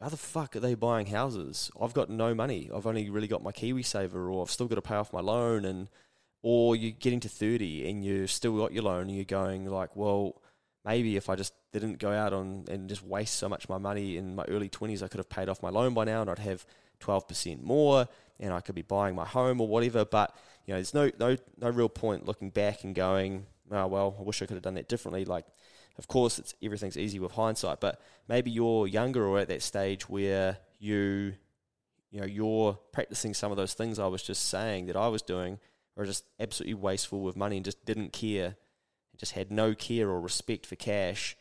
how 0.00 0.08
the 0.08 0.16
fuck 0.16 0.54
are 0.54 0.60
they 0.60 0.74
buying 0.74 1.06
houses? 1.06 1.70
I've 1.80 1.94
got 1.94 2.08
no 2.08 2.34
money. 2.34 2.70
I've 2.74 2.86
only 2.86 3.10
really 3.10 3.26
got 3.26 3.42
my 3.42 3.52
KiwiSaver 3.52 4.32
or 4.32 4.42
I've 4.42 4.50
still 4.50 4.68
got 4.68 4.76
to 4.76 4.82
pay 4.82 4.94
off 4.94 5.12
my 5.12 5.20
loan 5.20 5.64
and 5.64 5.88
or 6.42 6.76
you're 6.76 6.92
getting 6.92 7.20
to 7.20 7.28
30 7.28 7.88
and 7.90 8.04
you've 8.04 8.30
still 8.30 8.56
got 8.56 8.72
your 8.72 8.84
loan 8.84 9.02
and 9.02 9.16
you're 9.16 9.24
going 9.24 9.66
like, 9.66 9.96
well, 9.96 10.40
maybe 10.84 11.16
if 11.16 11.28
I 11.28 11.34
just 11.34 11.52
didn't 11.72 11.98
go 11.98 12.12
out 12.12 12.32
on 12.32 12.64
and 12.70 12.88
just 12.88 13.02
waste 13.02 13.34
so 13.34 13.48
much 13.48 13.64
of 13.64 13.70
my 13.70 13.78
money 13.78 14.16
in 14.16 14.36
my 14.36 14.44
early 14.44 14.68
20s, 14.68 15.02
I 15.02 15.08
could 15.08 15.18
have 15.18 15.28
paid 15.28 15.48
off 15.48 15.62
my 15.62 15.70
loan 15.70 15.94
by 15.94 16.04
now 16.04 16.20
and 16.20 16.30
I'd 16.30 16.38
have 16.38 16.64
12% 17.00 17.62
more 17.62 18.06
and 18.38 18.52
I 18.52 18.60
could 18.60 18.76
be 18.76 18.82
buying 18.82 19.16
my 19.16 19.26
home 19.26 19.60
or 19.60 19.66
whatever. 19.66 20.04
But, 20.04 20.32
you 20.64 20.74
know, 20.74 20.78
there's 20.78 20.94
no, 20.94 21.10
no, 21.18 21.36
no 21.60 21.70
real 21.70 21.88
point 21.88 22.24
looking 22.24 22.50
back 22.50 22.84
and 22.84 22.94
going, 22.94 23.46
oh, 23.72 23.88
well, 23.88 24.16
I 24.18 24.22
wish 24.22 24.40
I 24.42 24.46
could 24.46 24.54
have 24.54 24.62
done 24.62 24.74
that 24.74 24.88
differently. 24.88 25.24
Like, 25.24 25.44
of 25.98 26.08
course, 26.08 26.38
it's 26.38 26.54
everything's 26.62 26.96
easy 26.96 27.18
with 27.18 27.32
hindsight, 27.32 27.80
but 27.80 28.00
maybe 28.28 28.50
you're 28.50 28.86
younger 28.86 29.26
or 29.26 29.38
at 29.38 29.48
that 29.48 29.62
stage 29.62 30.08
where 30.08 30.58
you, 30.78 31.34
you 32.10 32.20
know, 32.20 32.26
you're 32.26 32.78
practicing 32.92 33.34
some 33.34 33.50
of 33.50 33.56
those 33.56 33.74
things 33.74 33.98
I 33.98 34.06
was 34.06 34.22
just 34.22 34.48
saying 34.48 34.86
that 34.86 34.96
I 34.96 35.08
was 35.08 35.22
doing, 35.22 35.58
or 35.96 36.04
just 36.04 36.24
absolutely 36.38 36.74
wasteful 36.74 37.20
with 37.20 37.36
money 37.36 37.56
and 37.56 37.64
just 37.64 37.84
didn't 37.84 38.12
care 38.12 38.56
just 39.18 39.32
had 39.32 39.50
no 39.50 39.74
care 39.74 40.08
or 40.08 40.20
respect 40.20 40.64
for 40.64 40.76
cash, 40.76 41.36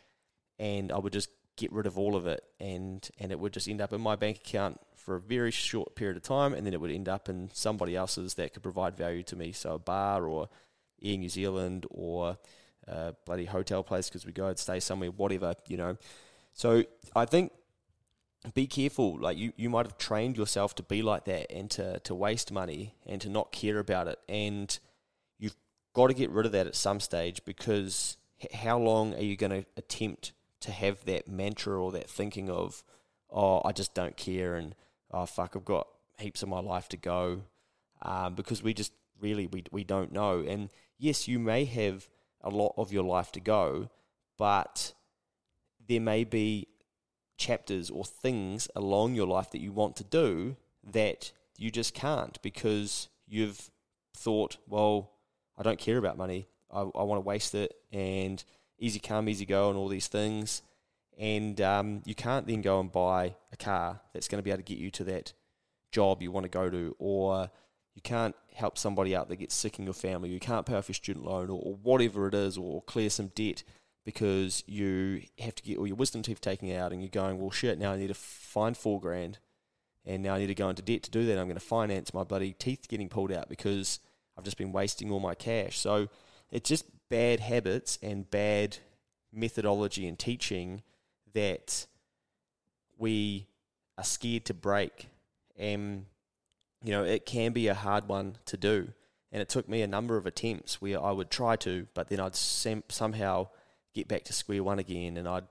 and 0.60 0.92
I 0.92 0.98
would 0.98 1.14
just 1.14 1.30
get 1.56 1.72
rid 1.72 1.88
of 1.88 1.98
all 1.98 2.16
of 2.16 2.28
it, 2.28 2.44
and 2.60 3.08
and 3.20 3.32
it 3.32 3.40
would 3.40 3.54
just 3.54 3.70
end 3.70 3.82
up 3.82 3.94
in 3.94 4.02
my 4.02 4.16
bank 4.16 4.38
account 4.38 4.80
for 4.96 5.16
a 5.16 5.22
very 5.22 5.52
short 5.52 5.96
period 5.96 6.18
of 6.18 6.24
time, 6.24 6.54
and 6.54 6.66
then 6.66 6.74
it 6.74 6.82
would 6.82 6.92
end 6.92 7.08
up 7.08 7.30
in 7.30 7.50
somebody 7.54 7.96
else's 7.96 8.34
that 8.34 8.54
could 8.54 8.64
provide 8.64 8.98
value 8.98 9.24
to 9.24 9.36
me. 9.36 9.52
So 9.52 9.76
a 9.76 9.80
bar 9.80 10.26
or 10.26 10.50
Air 11.02 11.18
New 11.18 11.30
Zealand 11.30 11.86
or 11.90 12.38
a 12.88 13.14
bloody 13.26 13.46
hotel 13.46 13.84
place 13.84 14.10
because 14.10 14.26
we 14.26 14.32
go 14.32 14.48
and 14.48 14.58
stay 14.58 14.80
somewhere, 14.80 15.10
whatever, 15.12 15.54
you 15.68 15.78
know. 15.78 15.98
So 16.54 16.84
I 17.16 17.26
think 17.26 17.52
be 18.54 18.68
careful. 18.68 19.18
Like 19.20 19.38
you, 19.38 19.54
you 19.56 19.70
might 19.70 19.86
have 19.86 19.98
trained 19.98 20.38
yourself 20.38 20.76
to 20.76 20.84
be 20.84 21.02
like 21.02 21.26
that 21.26 21.52
and 21.52 21.70
to, 21.72 22.00
to 22.00 22.16
waste 22.16 22.52
money 22.52 22.96
and 23.06 23.22
to 23.22 23.30
not 23.30 23.52
care 23.52 23.80
about 23.80 24.08
it. 24.08 24.20
And 24.30 24.78
you've 25.38 25.56
got 25.94 26.08
to 26.08 26.14
get 26.14 26.30
rid 26.30 26.46
of 26.46 26.52
that 26.54 26.68
at 26.68 26.76
some 26.76 27.00
stage 27.00 27.42
because 27.46 28.18
how 28.54 28.78
long 28.78 29.14
are 29.16 29.24
you 29.24 29.36
going 29.36 29.64
to 29.64 29.66
attempt 29.76 30.34
to 30.62 30.72
have 30.72 31.06
that 31.06 31.28
mantra 31.28 31.82
or 31.82 31.92
that 31.92 32.10
thinking 32.10 32.50
of, 32.50 32.84
oh, 33.30 33.62
I 33.66 33.72
just 33.72 33.94
don't 33.94 34.18
care 34.18 34.56
and 34.56 34.76
oh 35.12 35.26
fuck, 35.26 35.56
I've 35.56 35.66
got 35.66 35.88
heaps 36.20 36.44
of 36.44 36.50
my 36.50 36.60
life 36.60 36.90
to 36.90 36.98
go, 36.98 37.44
um, 38.02 38.36
because 38.36 38.64
we 38.64 38.74
just 38.74 38.94
really 39.20 39.48
we 39.48 39.64
we 39.72 39.84
don't 39.84 40.12
know. 40.12 40.44
And 40.48 40.70
yes, 40.98 41.28
you 41.28 41.40
may 41.40 41.66
have 41.66 42.10
a 42.48 42.50
lot 42.50 42.74
of 42.78 42.92
your 42.92 43.04
life 43.04 43.32
to 43.34 43.40
go, 43.40 43.90
but 44.38 44.94
there 45.88 46.02
may 46.02 46.24
be 46.24 46.68
chapters 47.38 47.90
or 47.90 48.04
things 48.04 48.68
along 48.76 49.14
your 49.14 49.28
life 49.28 49.52
that 49.52 49.62
you 49.62 49.72
want 49.72 49.96
to 49.98 50.04
do 50.04 50.56
that 50.84 51.32
you 51.58 51.70
just 51.70 51.94
can't 51.94 52.42
because 52.42 53.10
you've 53.28 53.70
thought, 54.16 54.58
well, 54.68 55.12
I 55.58 55.64
don't 55.64 55.80
care 55.80 55.98
about 55.98 56.18
money. 56.18 56.48
I, 56.72 56.82
I 56.82 57.04
want 57.04 57.18
to 57.18 57.28
waste 57.28 57.54
it 57.54 57.76
and 57.92 58.44
easy 58.80 59.00
come, 59.00 59.28
easy 59.30 59.46
go, 59.46 59.70
and 59.70 59.78
all 59.78 59.88
these 59.88 60.08
things. 60.08 60.62
And 61.18 61.60
um, 61.62 62.02
you 62.06 62.16
can't 62.16 62.48
then 62.48 62.62
go 62.62 62.80
and 62.80 62.92
buy 62.92 63.36
a 63.52 63.58
car 63.58 64.02
that's 64.14 64.28
going 64.28 64.40
to 64.40 64.44
be 64.44 64.52
able 64.52 64.64
to 64.64 64.64
get 64.64 64.78
you 64.78 64.92
to 64.92 65.04
that 65.06 65.34
job 65.92 66.22
you 66.22 66.32
want 66.32 66.44
to 66.44 66.50
go 66.50 66.70
to, 66.70 66.96
or 67.00 67.50
you 67.98 68.02
can't 68.04 68.36
help 68.54 68.78
somebody 68.78 69.16
out 69.16 69.28
that 69.28 69.38
gets 69.38 69.56
sick 69.56 69.80
in 69.80 69.86
your 69.86 69.94
family. 69.96 70.30
You 70.30 70.40
can't 70.40 70.68
pay 70.68 70.76
off 70.76 70.88
your 70.88 70.94
student 70.94 71.26
loan, 71.26 71.50
or, 71.50 71.74
whatever 71.82 72.28
it 72.28 72.36
is, 72.36 72.56
or 72.56 72.84
clear 72.84 73.10
some 73.10 73.32
debt 73.34 73.64
because 74.06 74.64
you 74.68 75.24
have 75.40 75.56
to 75.56 75.64
get 75.64 75.80
all 75.80 75.88
your 75.88 75.96
wisdom 75.96 76.22
teeth 76.22 76.40
taken 76.40 76.72
out, 76.74 76.92
and 76.92 77.02
you're 77.02 77.10
going, 77.10 77.40
well, 77.40 77.50
shit, 77.50 77.80
now 77.80 77.94
I 77.94 77.98
need 77.98 78.10
to 78.10 78.14
find 78.14 78.78
four 78.78 79.02
grand, 79.02 79.40
and 80.06 80.22
now 80.22 80.36
I 80.36 80.38
need 80.38 80.48
to 80.48 80.54
go 80.54 80.70
into 80.70 80.84
debt 80.84 81.02
to 81.04 81.12
do 81.12 81.26
that. 81.26 81.40
I'm 81.40 81.48
going 81.48 81.58
to 81.58 81.66
finance 81.66 82.14
my 82.14 82.24
bloody 82.24 82.54
teeth 82.54 82.88
getting 82.88 83.10
pulled 83.10 83.32
out 83.32 83.50
because 83.50 84.00
I've 84.38 84.46
just 84.46 84.58
been 84.58 84.72
wasting 84.72 85.12
all 85.12 85.20
my 85.20 85.34
cash. 85.34 85.80
So 85.80 86.08
it's 86.52 86.70
just 86.70 86.86
bad 87.10 87.40
habits 87.40 87.98
and 88.04 88.30
bad 88.30 88.78
methodology 89.34 90.08
and 90.08 90.20
teaching 90.20 90.84
that 91.34 91.88
we 92.96 93.48
are 93.98 94.04
scared 94.04 94.46
to 94.46 94.54
break. 94.54 95.08
And, 95.58 96.06
you 96.88 96.94
know, 96.94 97.04
it 97.04 97.26
can 97.26 97.52
be 97.52 97.68
a 97.68 97.74
hard 97.74 98.08
one 98.08 98.38
to 98.46 98.56
do. 98.56 98.88
And 99.34 99.42
it 99.42 99.50
took 99.50 99.68
me 99.68 99.82
a 99.82 99.88
number 99.88 100.16
of 100.16 100.26
attempts 100.26 100.82
where 100.82 101.04
I 101.04 101.12
would 101.12 101.30
try 101.30 101.58
to, 101.58 101.86
but 101.94 102.08
then 102.08 102.22
I'd 102.22 102.36
sem- 102.36 102.86
somehow 102.88 103.50
get 103.94 104.08
back 104.08 104.24
to 104.24 104.34
square 104.34 104.64
one 104.64 104.80
again 104.80 105.18
and 105.18 105.28
I'd 105.28 105.48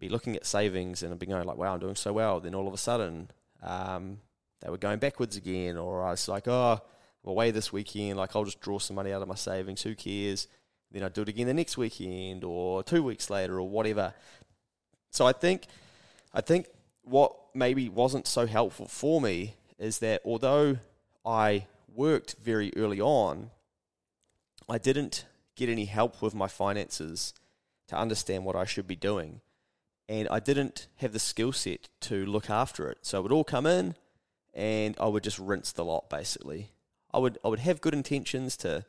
be 0.00 0.08
looking 0.08 0.34
at 0.34 0.44
savings 0.44 1.04
and 1.04 1.12
I'd 1.12 1.20
be 1.20 1.26
going 1.26 1.46
like, 1.46 1.56
wow, 1.56 1.74
I'm 1.74 1.78
doing 1.78 1.94
so 1.94 2.12
well. 2.12 2.40
Then 2.40 2.56
all 2.56 2.66
of 2.66 2.74
a 2.74 2.78
sudden, 2.78 3.30
um, 3.62 4.18
they 4.60 4.68
were 4.68 4.76
going 4.76 4.98
backwards 4.98 5.36
again, 5.36 5.76
or 5.76 6.02
I 6.02 6.10
was 6.10 6.26
like, 6.26 6.48
oh, 6.48 6.80
I'm 7.24 7.30
away 7.30 7.52
this 7.52 7.72
weekend, 7.72 8.16
like 8.18 8.34
I'll 8.34 8.44
just 8.44 8.60
draw 8.60 8.80
some 8.80 8.96
money 8.96 9.12
out 9.12 9.22
of 9.22 9.28
my 9.28 9.36
savings, 9.36 9.82
who 9.82 9.94
cares? 9.94 10.48
Then 10.90 11.04
I'd 11.04 11.12
do 11.12 11.22
it 11.22 11.28
again 11.28 11.46
the 11.46 11.54
next 11.54 11.76
weekend 11.76 12.42
or 12.42 12.82
two 12.82 13.04
weeks 13.04 13.30
later 13.30 13.60
or 13.60 13.68
whatever. 13.68 14.14
So 15.12 15.26
I 15.26 15.32
think 15.32 15.66
I 16.34 16.40
think 16.40 16.66
what 17.02 17.36
maybe 17.54 17.88
wasn't 17.88 18.26
so 18.26 18.46
helpful 18.46 18.88
for 18.88 19.20
me 19.20 19.54
is 19.78 19.98
that 19.98 20.22
although 20.24 20.78
I 21.24 21.66
worked 21.94 22.36
very 22.42 22.72
early 22.76 23.00
on, 23.00 23.50
I 24.68 24.78
didn't 24.78 25.24
get 25.54 25.68
any 25.68 25.86
help 25.86 26.20
with 26.20 26.34
my 26.34 26.48
finances 26.48 27.34
to 27.88 27.96
understand 27.96 28.44
what 28.44 28.56
I 28.56 28.64
should 28.64 28.86
be 28.86 28.96
doing. 28.96 29.40
And 30.08 30.28
I 30.28 30.40
didn't 30.40 30.86
have 30.96 31.12
the 31.12 31.18
skill 31.18 31.52
set 31.52 31.88
to 32.02 32.24
look 32.26 32.48
after 32.50 32.90
it. 32.90 32.98
So 33.02 33.18
it 33.18 33.22
would 33.22 33.32
all 33.32 33.44
come 33.44 33.66
in 33.66 33.94
and 34.54 34.96
I 35.00 35.06
would 35.06 35.24
just 35.24 35.38
rinse 35.38 35.72
the 35.72 35.84
lot 35.84 36.08
basically. 36.08 36.70
I 37.12 37.18
would 37.18 37.38
I 37.44 37.48
would 37.48 37.60
have 37.60 37.80
good 37.80 37.94
intentions 37.94 38.56
to 38.58 38.84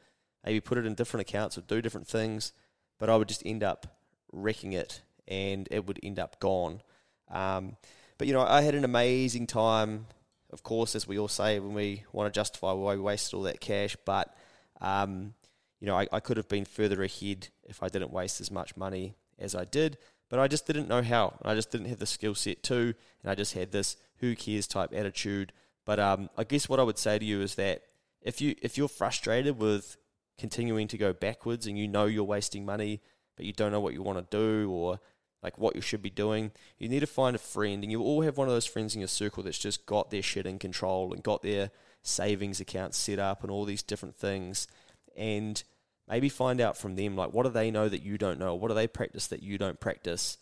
maybe 0.46 0.60
put 0.60 0.77
it 0.77 0.86
in 0.86 0.96
different 0.96 1.27
accounts 1.27 1.58
or 1.58 1.62
do 1.62 1.82
different 1.82 2.08
things, 2.08 2.53
but 3.00 3.10
I 3.10 3.15
would 3.15 3.27
just 3.27 3.46
end 3.46 3.63
up 3.63 4.00
wrecking 4.32 4.74
it 4.74 5.01
and 5.27 5.67
it 5.72 5.86
would 5.86 6.00
end 6.03 6.20
up 6.20 6.39
gone. 6.39 6.82
Um, 7.29 7.77
but 8.17 8.27
you 8.27 8.34
know, 8.34 8.41
I 8.41 8.62
had 8.62 8.75
an 8.75 8.86
amazing 8.86 9.48
time. 9.48 10.08
Of 10.51 10.63
course, 10.63 10.96
as 10.96 11.08
we 11.08 11.20
all 11.20 11.27
say 11.27 11.60
when 11.60 11.74
we 11.74 12.04
want 12.13 12.34
to 12.34 12.38
justify 12.38 12.72
why 12.72 12.96
we 12.96 13.01
wasted 13.01 13.34
all 13.34 13.44
that 13.44 13.60
cash, 13.60 13.98
but 14.06 14.34
um, 14.80 15.34
you 15.80 15.88
know, 15.88 15.98
I, 15.98 16.08
I 16.12 16.20
could 16.20 16.38
have 16.38 16.48
been 16.48 16.66
further 16.66 17.04
ahead 17.04 17.50
if 17.63 17.84
I 17.84 17.89
didn't 17.89 18.12
waste 18.12 18.42
as 18.42 18.50
much 18.50 18.77
money 18.77 19.16
as 19.38 19.56
I 19.56 19.66
did. 19.66 19.98
But 20.30 20.39
I 20.39 20.48
just 20.48 20.68
didn't 20.68 20.89
know 20.89 21.01
how. 21.01 21.38
I 21.44 21.56
just 21.56 21.72
didn't 21.72 21.88
have 21.88 22.00
the 22.00 22.06
skill 22.06 22.36
set 22.36 22.62
to, 22.63 22.94
and 23.22 23.32
I 23.32 23.36
just 23.36 23.54
had 23.54 23.72
this 23.72 23.96
who 24.18 24.36
cares 24.36 24.68
type 24.68 24.94
attitude. 24.94 25.54
But 25.86 26.00
um, 26.00 26.30
I 26.38 26.44
guess 26.44 26.68
what 26.68 26.80
I 26.80 26.84
would 26.84 26.98
say 26.98 27.18
to 27.18 27.24
you 27.25 27.42
is 27.42 27.56
that 27.56 27.84
if 28.22 28.42
you 28.42 28.56
if 28.62 28.77
you're 28.77 28.89
frustrated 28.89 29.58
with 29.58 29.96
continuing 30.38 30.88
to 30.89 30.98
go 30.98 31.13
backwards 31.13 31.66
and 31.66 31.77
you 31.77 31.88
know 31.88 32.06
you're 32.06 32.24
wasting 32.25 32.66
money, 32.66 33.01
but 33.38 33.46
you 33.46 33.54
don't 33.54 33.72
know 33.72 33.80
what 33.80 33.94
you 33.94 34.01
want 34.01 34.18
to 34.18 34.38
do 34.38 34.70
or 34.70 35.00
like 35.44 35.58
what 35.58 35.75
you 35.75 35.82
should 35.82 36.01
be 36.01 36.10
doing, 36.10 36.51
you 36.77 36.89
need 36.89 37.01
to 37.01 37.08
find 37.08 37.36
a 37.36 37.39
friend, 37.39 37.84
and 37.84 37.91
you 37.91 38.01
all 38.01 38.22
have 38.22 38.38
one 38.38 38.48
of 38.48 38.53
those 38.53 38.65
friends 38.65 38.96
in 38.96 39.01
your 39.01 39.08
circle 39.08 39.44
that's 39.44 39.58
just 39.58 39.86
got 39.86 40.10
their 40.12 40.22
shit 40.22 40.46
in 40.46 40.60
control 40.60 41.13
and 41.13 41.24
got 41.24 41.41
their 41.41 41.72
savings 42.01 42.60
accounts 42.60 42.98
set 42.98 43.20
up 43.20 43.44
and 43.44 43.51
all 43.51 43.65
these 43.65 43.84
different 43.84 44.15
things. 44.15 44.67
and 45.15 45.63
maybe 46.08 46.29
find 46.29 46.62
out 46.62 46.77
from 46.77 46.96
them 46.96 47.15
like 47.15 47.34
what 47.34 47.44
do 47.44 47.50
they 47.50 47.70
know 47.70 47.89
that 47.89 48.01
you 48.01 48.17
don't 48.17 48.39
know? 48.39 48.56
What 48.56 48.70
do 48.70 48.74
they 48.74 48.88
practice 48.88 49.27
that 49.27 49.44
you 49.44 49.58
don't 49.58 49.79
practice? 49.79 50.38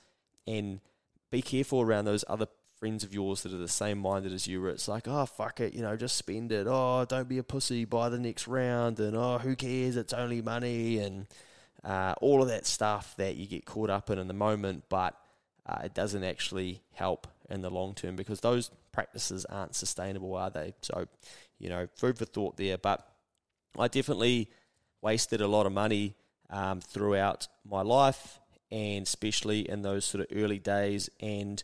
And 0.46 0.80
be 1.32 1.42
careful 1.42 1.82
around 1.82 2.06
those 2.06 2.24
other 2.28 2.48
friends 2.78 3.04
of 3.04 3.14
yours 3.14 3.42
that 3.42 3.54
are 3.54 3.58
the 3.58 3.68
same 3.68 3.98
minded 3.98 4.32
as 4.32 4.48
you 4.48 4.62
where 4.62 4.70
it's 4.70 4.88
like, 4.88 5.08
oh 5.08 5.26
fuck 5.26 5.60
it, 5.60 5.74
you 5.74 5.82
know, 5.82 5.96
just 5.96 6.18
spend 6.18 6.52
it. 6.52 6.68
Oh, 6.70 7.06
don't 7.08 7.28
be 7.28 7.40
a 7.40 7.44
pussy, 7.44 7.86
buy 7.86 8.10
the 8.10 8.20
next 8.20 8.48
round 8.48 9.00
and 9.00 9.16
oh 9.16 9.40
who 9.40 9.56
cares, 9.56 9.96
it's 9.98 10.14
only 10.14 10.42
money 10.42 11.00
and 11.00 11.26
uh, 11.86 12.16
all 12.20 12.42
of 12.42 12.48
that 12.50 12.66
stuff 12.66 13.16
that 13.18 13.36
you 13.36 13.46
get 13.46 13.66
caught 13.66 13.90
up 13.90 14.10
in 14.10 14.18
in 14.18 14.28
the 14.28 14.34
moment, 14.34 14.86
but 14.90 15.16
uh, 15.66 15.82
it 15.84 15.94
doesn't 15.94 16.24
actually 16.24 16.82
help 16.94 17.28
in 17.50 17.62
the 17.62 17.70
long 17.70 17.94
term 17.94 18.16
because 18.16 18.42
those 18.42 18.72
practices 18.92 19.46
aren't 19.46 19.76
sustainable, 19.76 20.34
are 20.36 20.50
they? 20.50 20.74
So, 20.82 21.08
you 21.60 21.70
know, 21.70 21.88
food 21.96 22.18
for 22.18 22.26
thought 22.26 22.58
there. 22.58 22.78
But 22.78 23.08
I 23.78 23.88
definitely 23.88 24.50
wasted 25.02 25.42
a 25.42 25.48
lot 25.48 25.66
of 25.66 25.72
money 25.72 26.16
um, 26.50 26.82
throughout 26.82 27.48
my 27.64 27.82
life 27.82 28.40
and 28.72 29.06
especially 29.06 29.70
in 29.70 29.84
those 29.84 30.06
sort 30.06 30.22
of 30.22 30.38
early 30.38 30.60
days. 30.60 31.10
And 31.20 31.64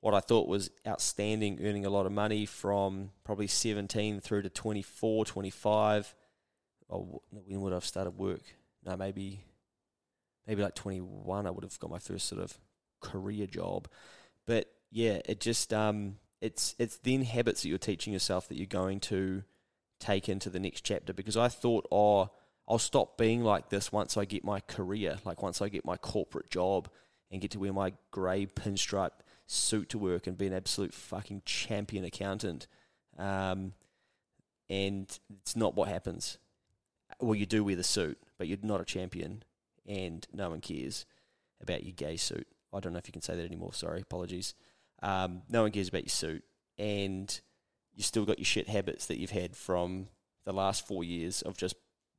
what 0.00 0.14
I 0.14 0.20
thought 0.20 0.48
was 0.48 0.70
outstanding, 0.86 1.60
earning 1.62 1.86
a 1.86 1.90
lot 1.90 2.06
of 2.06 2.12
money 2.12 2.44
from 2.44 3.10
probably 3.24 3.46
17 3.46 4.20
through 4.20 4.42
to 4.42 4.50
24, 4.50 5.24
25. 5.24 6.14
Oh, 6.90 7.22
when 7.30 7.60
would 7.62 7.72
I 7.72 7.76
have 7.76 7.84
started 7.84 8.18
work? 8.18 8.42
No, 8.84 8.96
maybe, 8.96 9.44
maybe 10.46 10.62
like 10.62 10.74
21. 10.74 11.46
I 11.46 11.50
would 11.50 11.64
have 11.64 11.78
got 11.78 11.90
my 11.90 11.98
first 11.98 12.28
sort 12.28 12.42
of 12.42 12.58
career 13.00 13.46
job. 13.46 13.88
But 14.46 14.72
yeah, 14.90 15.20
it 15.24 15.40
just 15.40 15.72
um, 15.72 16.16
it's 16.40 16.74
it's 16.78 16.98
then 16.98 17.22
habits 17.22 17.62
that 17.62 17.68
you're 17.68 17.78
teaching 17.78 18.12
yourself 18.12 18.48
that 18.48 18.56
you're 18.56 18.66
going 18.66 19.00
to 19.00 19.44
take 20.00 20.28
into 20.28 20.50
the 20.50 20.60
next 20.60 20.82
chapter. 20.82 21.12
Because 21.12 21.36
I 21.36 21.48
thought, 21.48 21.86
oh, 21.90 22.30
I'll 22.68 22.78
stop 22.78 23.18
being 23.18 23.42
like 23.42 23.68
this 23.68 23.92
once 23.92 24.16
I 24.16 24.24
get 24.24 24.44
my 24.44 24.60
career, 24.60 25.18
like 25.24 25.42
once 25.42 25.60
I 25.60 25.68
get 25.68 25.84
my 25.84 25.96
corporate 25.96 26.50
job 26.50 26.88
and 27.30 27.40
get 27.40 27.50
to 27.52 27.58
wear 27.58 27.72
my 27.72 27.92
grey 28.10 28.46
pinstripe 28.46 29.20
suit 29.46 29.88
to 29.90 29.98
work 29.98 30.26
and 30.26 30.38
be 30.38 30.46
an 30.46 30.52
absolute 30.52 30.94
fucking 30.94 31.42
champion 31.44 32.04
accountant. 32.04 32.66
Um, 33.18 33.74
and 34.70 35.06
it's 35.40 35.56
not 35.56 35.74
what 35.74 35.88
happens. 35.88 36.38
Well, 37.20 37.34
you 37.34 37.46
do 37.46 37.64
wear 37.64 37.76
the 37.76 37.84
suit, 37.84 38.18
but 38.38 38.48
you're 38.48 38.58
not 38.62 38.80
a 38.80 38.84
champion, 38.84 39.42
and 39.86 40.26
no 40.32 40.50
one 40.50 40.60
cares 40.60 41.06
about 41.60 41.84
your 41.84 41.92
gay 41.92 42.16
suit. 42.16 42.46
I 42.72 42.80
don't 42.80 42.92
know 42.92 42.98
if 42.98 43.08
you 43.08 43.12
can 43.12 43.22
say 43.22 43.36
that 43.36 43.44
anymore. 43.44 43.72
Sorry, 43.74 44.00
apologies. 44.00 44.54
Um, 45.02 45.42
no 45.48 45.62
one 45.62 45.72
cares 45.72 45.88
about 45.88 46.04
your 46.04 46.10
suit, 46.10 46.44
and 46.78 47.40
you 47.94 48.02
still 48.02 48.24
got 48.24 48.38
your 48.38 48.46
shit 48.46 48.68
habits 48.68 49.06
that 49.06 49.18
you've 49.18 49.30
had 49.30 49.56
from 49.56 50.08
the 50.44 50.52
last 50.52 50.86
four 50.86 51.04
years 51.04 51.42
of 51.42 51.56
just 51.56 51.74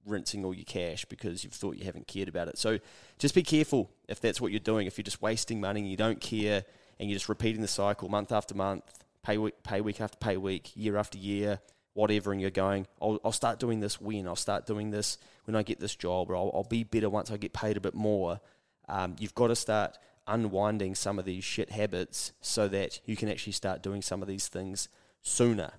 rinsing 0.06 0.44
all 0.44 0.54
your 0.54 0.66
cash 0.66 1.06
because 1.06 1.44
you've 1.44 1.54
thought 1.54 1.78
you 1.78 1.86
haven't 1.86 2.08
cared 2.08 2.28
about 2.28 2.48
it. 2.48 2.58
So 2.58 2.80
just 3.18 3.34
be 3.34 3.44
careful 3.44 3.90
if 4.08 4.20
that's 4.20 4.42
what 4.42 4.52
you're 4.52 4.60
doing. 4.60 4.88
If 4.88 4.98
you're 4.98 5.04
just 5.04 5.22
wasting 5.22 5.62
money 5.62 5.82
and 5.82 5.90
you 5.90 5.98
don't 5.98 6.20
care 6.20 6.66
and 7.00 7.10
you're 7.10 7.16
just 7.16 7.30
repeating 7.30 7.62
the 7.62 7.68
cycle 7.68 8.10
month 8.10 8.32
after 8.32 8.54
month, 8.54 8.84
pay 9.24 9.38
week, 9.38 9.56
pay 9.64 9.82
week 9.82 10.02
after 10.02 10.18
pay 10.18 10.38
week, 10.38 10.72
year 10.76 10.98
after 10.98 11.18
year, 11.18 11.60
whatever, 11.94 12.32
and 12.32 12.42
you're 12.42 12.50
going, 12.50 12.88
I'll, 13.02 13.20
I'll 13.24 13.32
start 13.32 13.60
doing 13.60 13.80
this 13.80 14.02
when, 14.02 14.28
I'll 14.28 14.36
start 14.36 14.66
doing 14.66 14.92
this 14.92 15.18
when 15.46 15.56
I 15.56 15.64
get 15.64 15.80
this 15.80 15.96
job, 15.96 16.30
or 16.30 16.36
I'll, 16.36 16.52
I'll 16.54 16.64
be 16.64 16.84
better 16.84 17.10
once 17.10 17.32
I 17.32 17.38
get 17.38 17.54
paid 17.54 17.78
a 17.78 17.82
bit 17.82 17.94
more. 17.94 18.40
Um, 18.88 19.16
you've 19.20 19.36
got 19.36 19.48
to 19.48 19.56
start 19.56 19.98
unwinding 20.28 20.96
some 20.96 21.20
of 21.20 21.26
these 21.26 21.44
shit 21.44 21.72
habits 21.72 22.32
so 22.42 22.68
that 22.70 23.02
you 23.06 23.16
can 23.16 23.30
actually 23.30 23.54
start 23.54 23.84
doing 23.84 24.02
some 24.02 24.22
of 24.22 24.28
these 24.28 24.48
things 24.48 24.88
sooner 25.22 25.72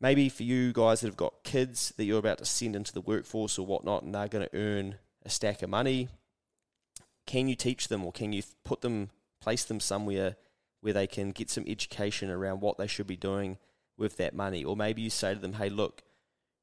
maybe 0.00 0.28
for 0.28 0.42
you 0.42 0.72
guys 0.72 1.00
that 1.00 1.08
have 1.08 1.16
got 1.16 1.42
kids 1.42 1.92
that 1.96 2.04
you're 2.04 2.18
about 2.18 2.38
to 2.38 2.44
send 2.44 2.76
into 2.76 2.92
the 2.92 3.00
workforce 3.00 3.58
or 3.58 3.66
whatnot 3.66 4.02
and 4.02 4.14
they're 4.14 4.28
going 4.28 4.46
to 4.46 4.56
earn 4.56 4.96
a 5.24 5.30
stack 5.30 5.62
of 5.62 5.70
money, 5.70 6.08
can 7.26 7.48
you 7.48 7.54
teach 7.54 7.88
them 7.88 8.04
or 8.04 8.12
can 8.12 8.32
you 8.32 8.42
put 8.64 8.82
them, 8.82 9.10
place 9.40 9.64
them 9.64 9.80
somewhere 9.80 10.36
where 10.80 10.92
they 10.92 11.06
can 11.06 11.30
get 11.30 11.50
some 11.50 11.64
education 11.66 12.30
around 12.30 12.60
what 12.60 12.78
they 12.78 12.86
should 12.86 13.06
be 13.06 13.16
doing 13.16 13.58
with 13.96 14.16
that 14.18 14.34
money? 14.34 14.64
Or 14.64 14.76
maybe 14.76 15.02
you 15.02 15.10
say 15.10 15.34
to 15.34 15.40
them, 15.40 15.54
hey, 15.54 15.68
look, 15.68 16.02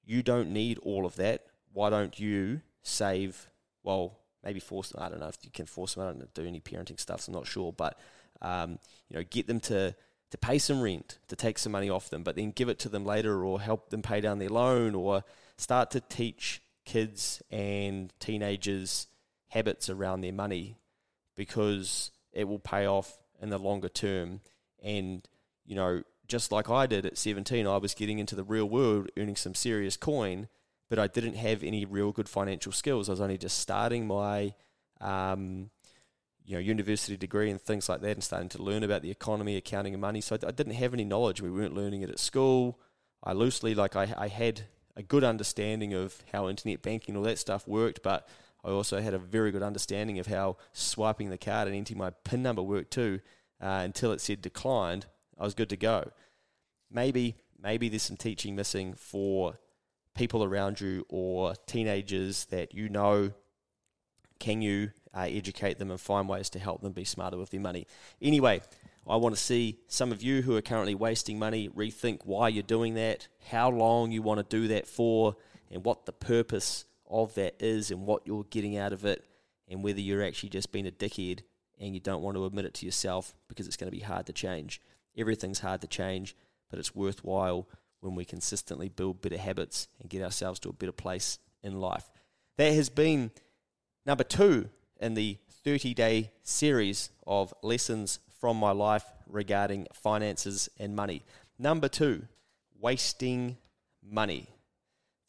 you 0.06 0.24
don't 0.24 0.52
need 0.52 0.78
all 0.80 1.06
of 1.06 1.16
that. 1.16 1.46
Why 1.72 1.90
don't 1.90 2.20
you 2.20 2.62
save, 2.82 3.50
well, 3.84 4.20
maybe 4.44 4.60
force 4.60 4.90
them, 4.90 5.02
I 5.02 5.10
don't 5.10 5.20
know 5.20 5.28
if 5.28 5.38
you 5.44 5.52
can 5.52 5.66
force 5.66 5.96
them, 5.96 6.04
I 6.04 6.08
don't 6.08 6.34
do 6.34 6.46
any 6.46 6.60
parenting 6.60 7.00
stuff, 7.00 7.22
so 7.22 7.32
I'm 7.32 7.36
not 7.36 7.48
sure, 7.48 7.72
but, 7.72 7.98
um, 8.42 8.78
you 9.10 9.18
know, 9.18 9.24
get 9.24 9.48
them 9.48 9.60
to 9.62 9.96
to 10.34 10.38
pay 10.40 10.58
some 10.58 10.82
rent, 10.82 11.20
to 11.28 11.36
take 11.36 11.60
some 11.60 11.72
money 11.72 11.92
off 11.92 12.10
them, 12.10 12.24
but 12.24 12.36
then 12.36 12.50
give 12.50 12.68
it 12.68 12.80
to 12.80 12.90
them 12.90 13.06
later 13.06 13.46
or 13.46 13.62
help 13.62 13.92
them 13.92 14.02
pay 14.02 14.20
down 14.20 14.40
their 14.40 14.50
loan 14.50 14.96
or 14.96 15.24
start 15.58 15.92
to 15.92 16.02
teach 16.02 16.60
kids 16.86 17.40
and 17.52 18.12
teenagers 18.20 19.06
habits 19.50 19.92
around 19.92 20.22
their 20.22 20.34
money 20.34 20.76
because 21.36 22.10
it 22.32 22.48
will 22.48 22.58
pay 22.58 22.88
off 22.88 23.16
in 23.44 23.50
the 23.50 23.60
longer 23.60 23.90
term. 23.90 24.42
And, 24.82 25.22
you 25.68 25.76
know, 25.76 26.02
just 26.28 26.52
like 26.52 26.70
I 26.70 26.86
did 26.86 27.06
at 27.06 27.18
17, 27.18 27.68
I 27.68 27.78
was 27.78 27.94
getting 27.94 28.20
into 28.20 28.36
the 28.36 28.44
real 28.44 28.66
world, 28.66 29.10
earning 29.18 29.36
some 29.36 29.56
serious 29.56 29.98
coin, 29.98 30.48
but 30.90 31.00
I 31.00 31.08
didn't 31.08 31.36
have 31.36 31.64
any 31.64 31.86
real 31.86 32.12
good 32.12 32.30
financial 32.30 32.72
skills. 32.72 33.10
I 33.10 33.14
was 33.14 33.22
only 33.22 33.38
just 33.38 33.60
starting 33.60 34.08
my 34.08 34.54
um, 35.02 35.70
you 36.46 36.54
know 36.54 36.60
university 36.60 37.18
degree 37.18 37.50
and 37.50 37.62
things 37.62 37.90
like 37.90 38.02
that 38.02 38.12
and 38.12 38.24
starting 38.24 38.50
to 38.50 38.64
learn 38.64 38.84
about 38.84 39.02
the 39.02 39.12
economy 39.12 39.58
accounting 39.58 39.94
and 39.94 40.02
money. 40.02 40.22
So 40.22 40.38
I, 40.42 40.48
I 40.48 40.52
didn't 40.52 40.74
have 40.74 40.94
any 40.94 41.06
knowledge. 41.06 41.42
We 41.42 41.52
weren't 41.52 41.74
learning 41.74 42.02
it 42.02 42.10
at 42.10 42.20
school. 42.20 42.80
I 43.24 43.34
loosely 43.34 43.74
like 43.76 43.96
I, 43.96 44.14
I 44.18 44.28
had 44.28 44.64
a 44.96 45.04
good 45.04 45.24
understanding 45.24 45.94
of 45.94 46.24
how 46.32 46.50
internet 46.50 46.82
banking 46.82 47.16
and 47.16 47.18
all 47.18 47.24
that 47.24 47.40
stuff 47.40 47.68
worked 47.68 48.04
but 48.04 48.28
i 48.64 48.70
also 48.70 49.02
had 49.02 49.14
a 49.14 49.20
very 49.20 49.52
good 49.52 49.64
understanding 49.64 50.20
of 50.20 50.28
how 50.28 50.58
swiping 50.72 51.30
the 51.30 51.38
card 51.38 51.68
and 51.68 51.76
entering 51.76 51.98
my 51.98 52.12
pin 52.24 52.44
number 52.44 52.62
worked 52.62 52.92
too 52.92 53.20
uh, 53.62 53.82
until 53.84 54.12
it 54.12 54.22
said 54.22 54.42
declined 54.42 55.06
i 55.44 55.46
was 55.46 55.54
good 55.54 55.70
to 55.70 55.78
go 55.78 56.10
maybe 56.90 57.36
maybe 57.62 57.90
there's 57.90 58.04
some 58.04 58.18
teaching 58.18 58.56
missing 58.56 58.94
for 58.94 59.60
people 60.16 60.44
around 60.44 60.80
you 60.80 61.06
or 61.10 61.54
teenagers 61.66 62.46
that 62.46 62.74
you 62.74 62.90
know 62.90 63.32
can 64.40 64.62
you 64.62 64.92
uh, 65.14 65.28
educate 65.30 65.80
them 65.80 65.92
and 65.92 66.00
find 66.00 66.28
ways 66.28 66.50
to 66.50 66.60
help 66.60 66.82
them 66.82 66.92
be 66.92 67.06
smarter 67.06 67.38
with 67.38 67.52
their 67.52 67.62
money? 67.62 67.88
Anyway, 68.22 68.62
I 69.08 69.16
want 69.16 69.36
to 69.36 69.42
see 69.42 69.80
some 69.88 70.12
of 70.12 70.22
you 70.24 70.42
who 70.42 70.56
are 70.56 70.62
currently 70.62 70.96
wasting 70.96 71.40
money 71.40 71.70
rethink 71.70 72.22
why 72.26 72.50
you're 72.50 72.64
doing 72.64 72.96
that, 72.96 73.28
how 73.50 73.70
long 73.70 74.12
you 74.12 74.22
want 74.22 74.40
to 74.40 74.58
do 74.58 74.68
that 74.70 74.88
for, 74.88 75.36
and 75.72 75.84
what 75.84 76.06
the 76.06 76.14
purpose 76.14 76.86
of 77.10 77.34
that 77.36 77.56
is 77.62 77.92
and 77.92 78.06
what 78.06 78.26
you're 78.26 78.46
getting 78.46 78.78
out 78.78 78.94
of 78.94 79.06
it, 79.06 79.24
and 79.70 79.84
whether 79.84 80.02
you're 80.02 80.24
actually 80.24 80.50
just 80.50 80.72
being 80.72 80.88
a 80.88 80.92
dickhead 80.92 81.40
and 81.80 81.94
you 81.94 82.00
don't 82.00 82.22
want 82.22 82.36
to 82.36 82.46
admit 82.46 82.66
it 82.66 82.74
to 82.76 82.86
yourself 82.86 83.34
because 83.48 83.68
it's 83.68 83.78
going 83.78 83.92
to 83.92 83.98
be 83.98 84.04
hard 84.04 84.26
to 84.26 84.34
change. 84.34 84.82
Everything's 85.18 85.60
hard 85.60 85.82
to 85.82 85.88
change, 85.88 86.36
but 86.70 86.80
it's 86.80 86.96
worthwhile 86.96 87.68
when 88.00 88.16
we 88.16 88.26
consistently 88.26 88.90
build 88.90 89.22
better 89.22 89.38
habits 89.38 89.88
and 90.00 90.10
get 90.10 90.24
ourselves 90.24 90.60
to 90.62 90.70
a 90.70 90.74
better 90.74 90.92
place 90.92 91.40
in 91.62 91.80
life. 91.80 92.10
That 92.58 92.74
has 92.74 92.90
been 92.90 93.32
Number 94.06 94.24
two 94.24 94.70
in 95.00 95.14
the 95.14 95.38
30 95.64 95.94
day 95.94 96.32
series 96.44 97.10
of 97.26 97.54
lessons 97.64 98.20
from 98.40 98.58
my 98.58 98.72
life 98.72 99.06
regarding 99.28 99.88
finances 99.94 100.70
and 100.78 100.96
money. 100.96 101.24
Number 101.58 101.88
two, 101.88 102.24
wasting 102.80 103.58
money. 104.06 104.50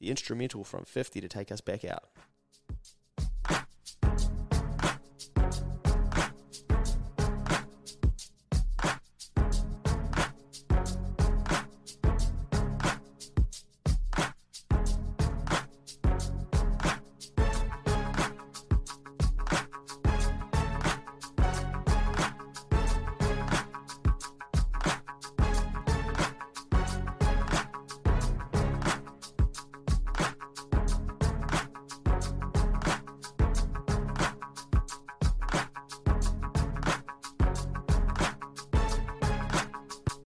The 0.00 0.10
instrumental 0.10 0.64
from 0.64 0.84
50 0.84 1.20
to 1.20 1.28
take 1.28 1.52
us 1.52 1.60
back 1.60 1.84
out. 1.84 2.04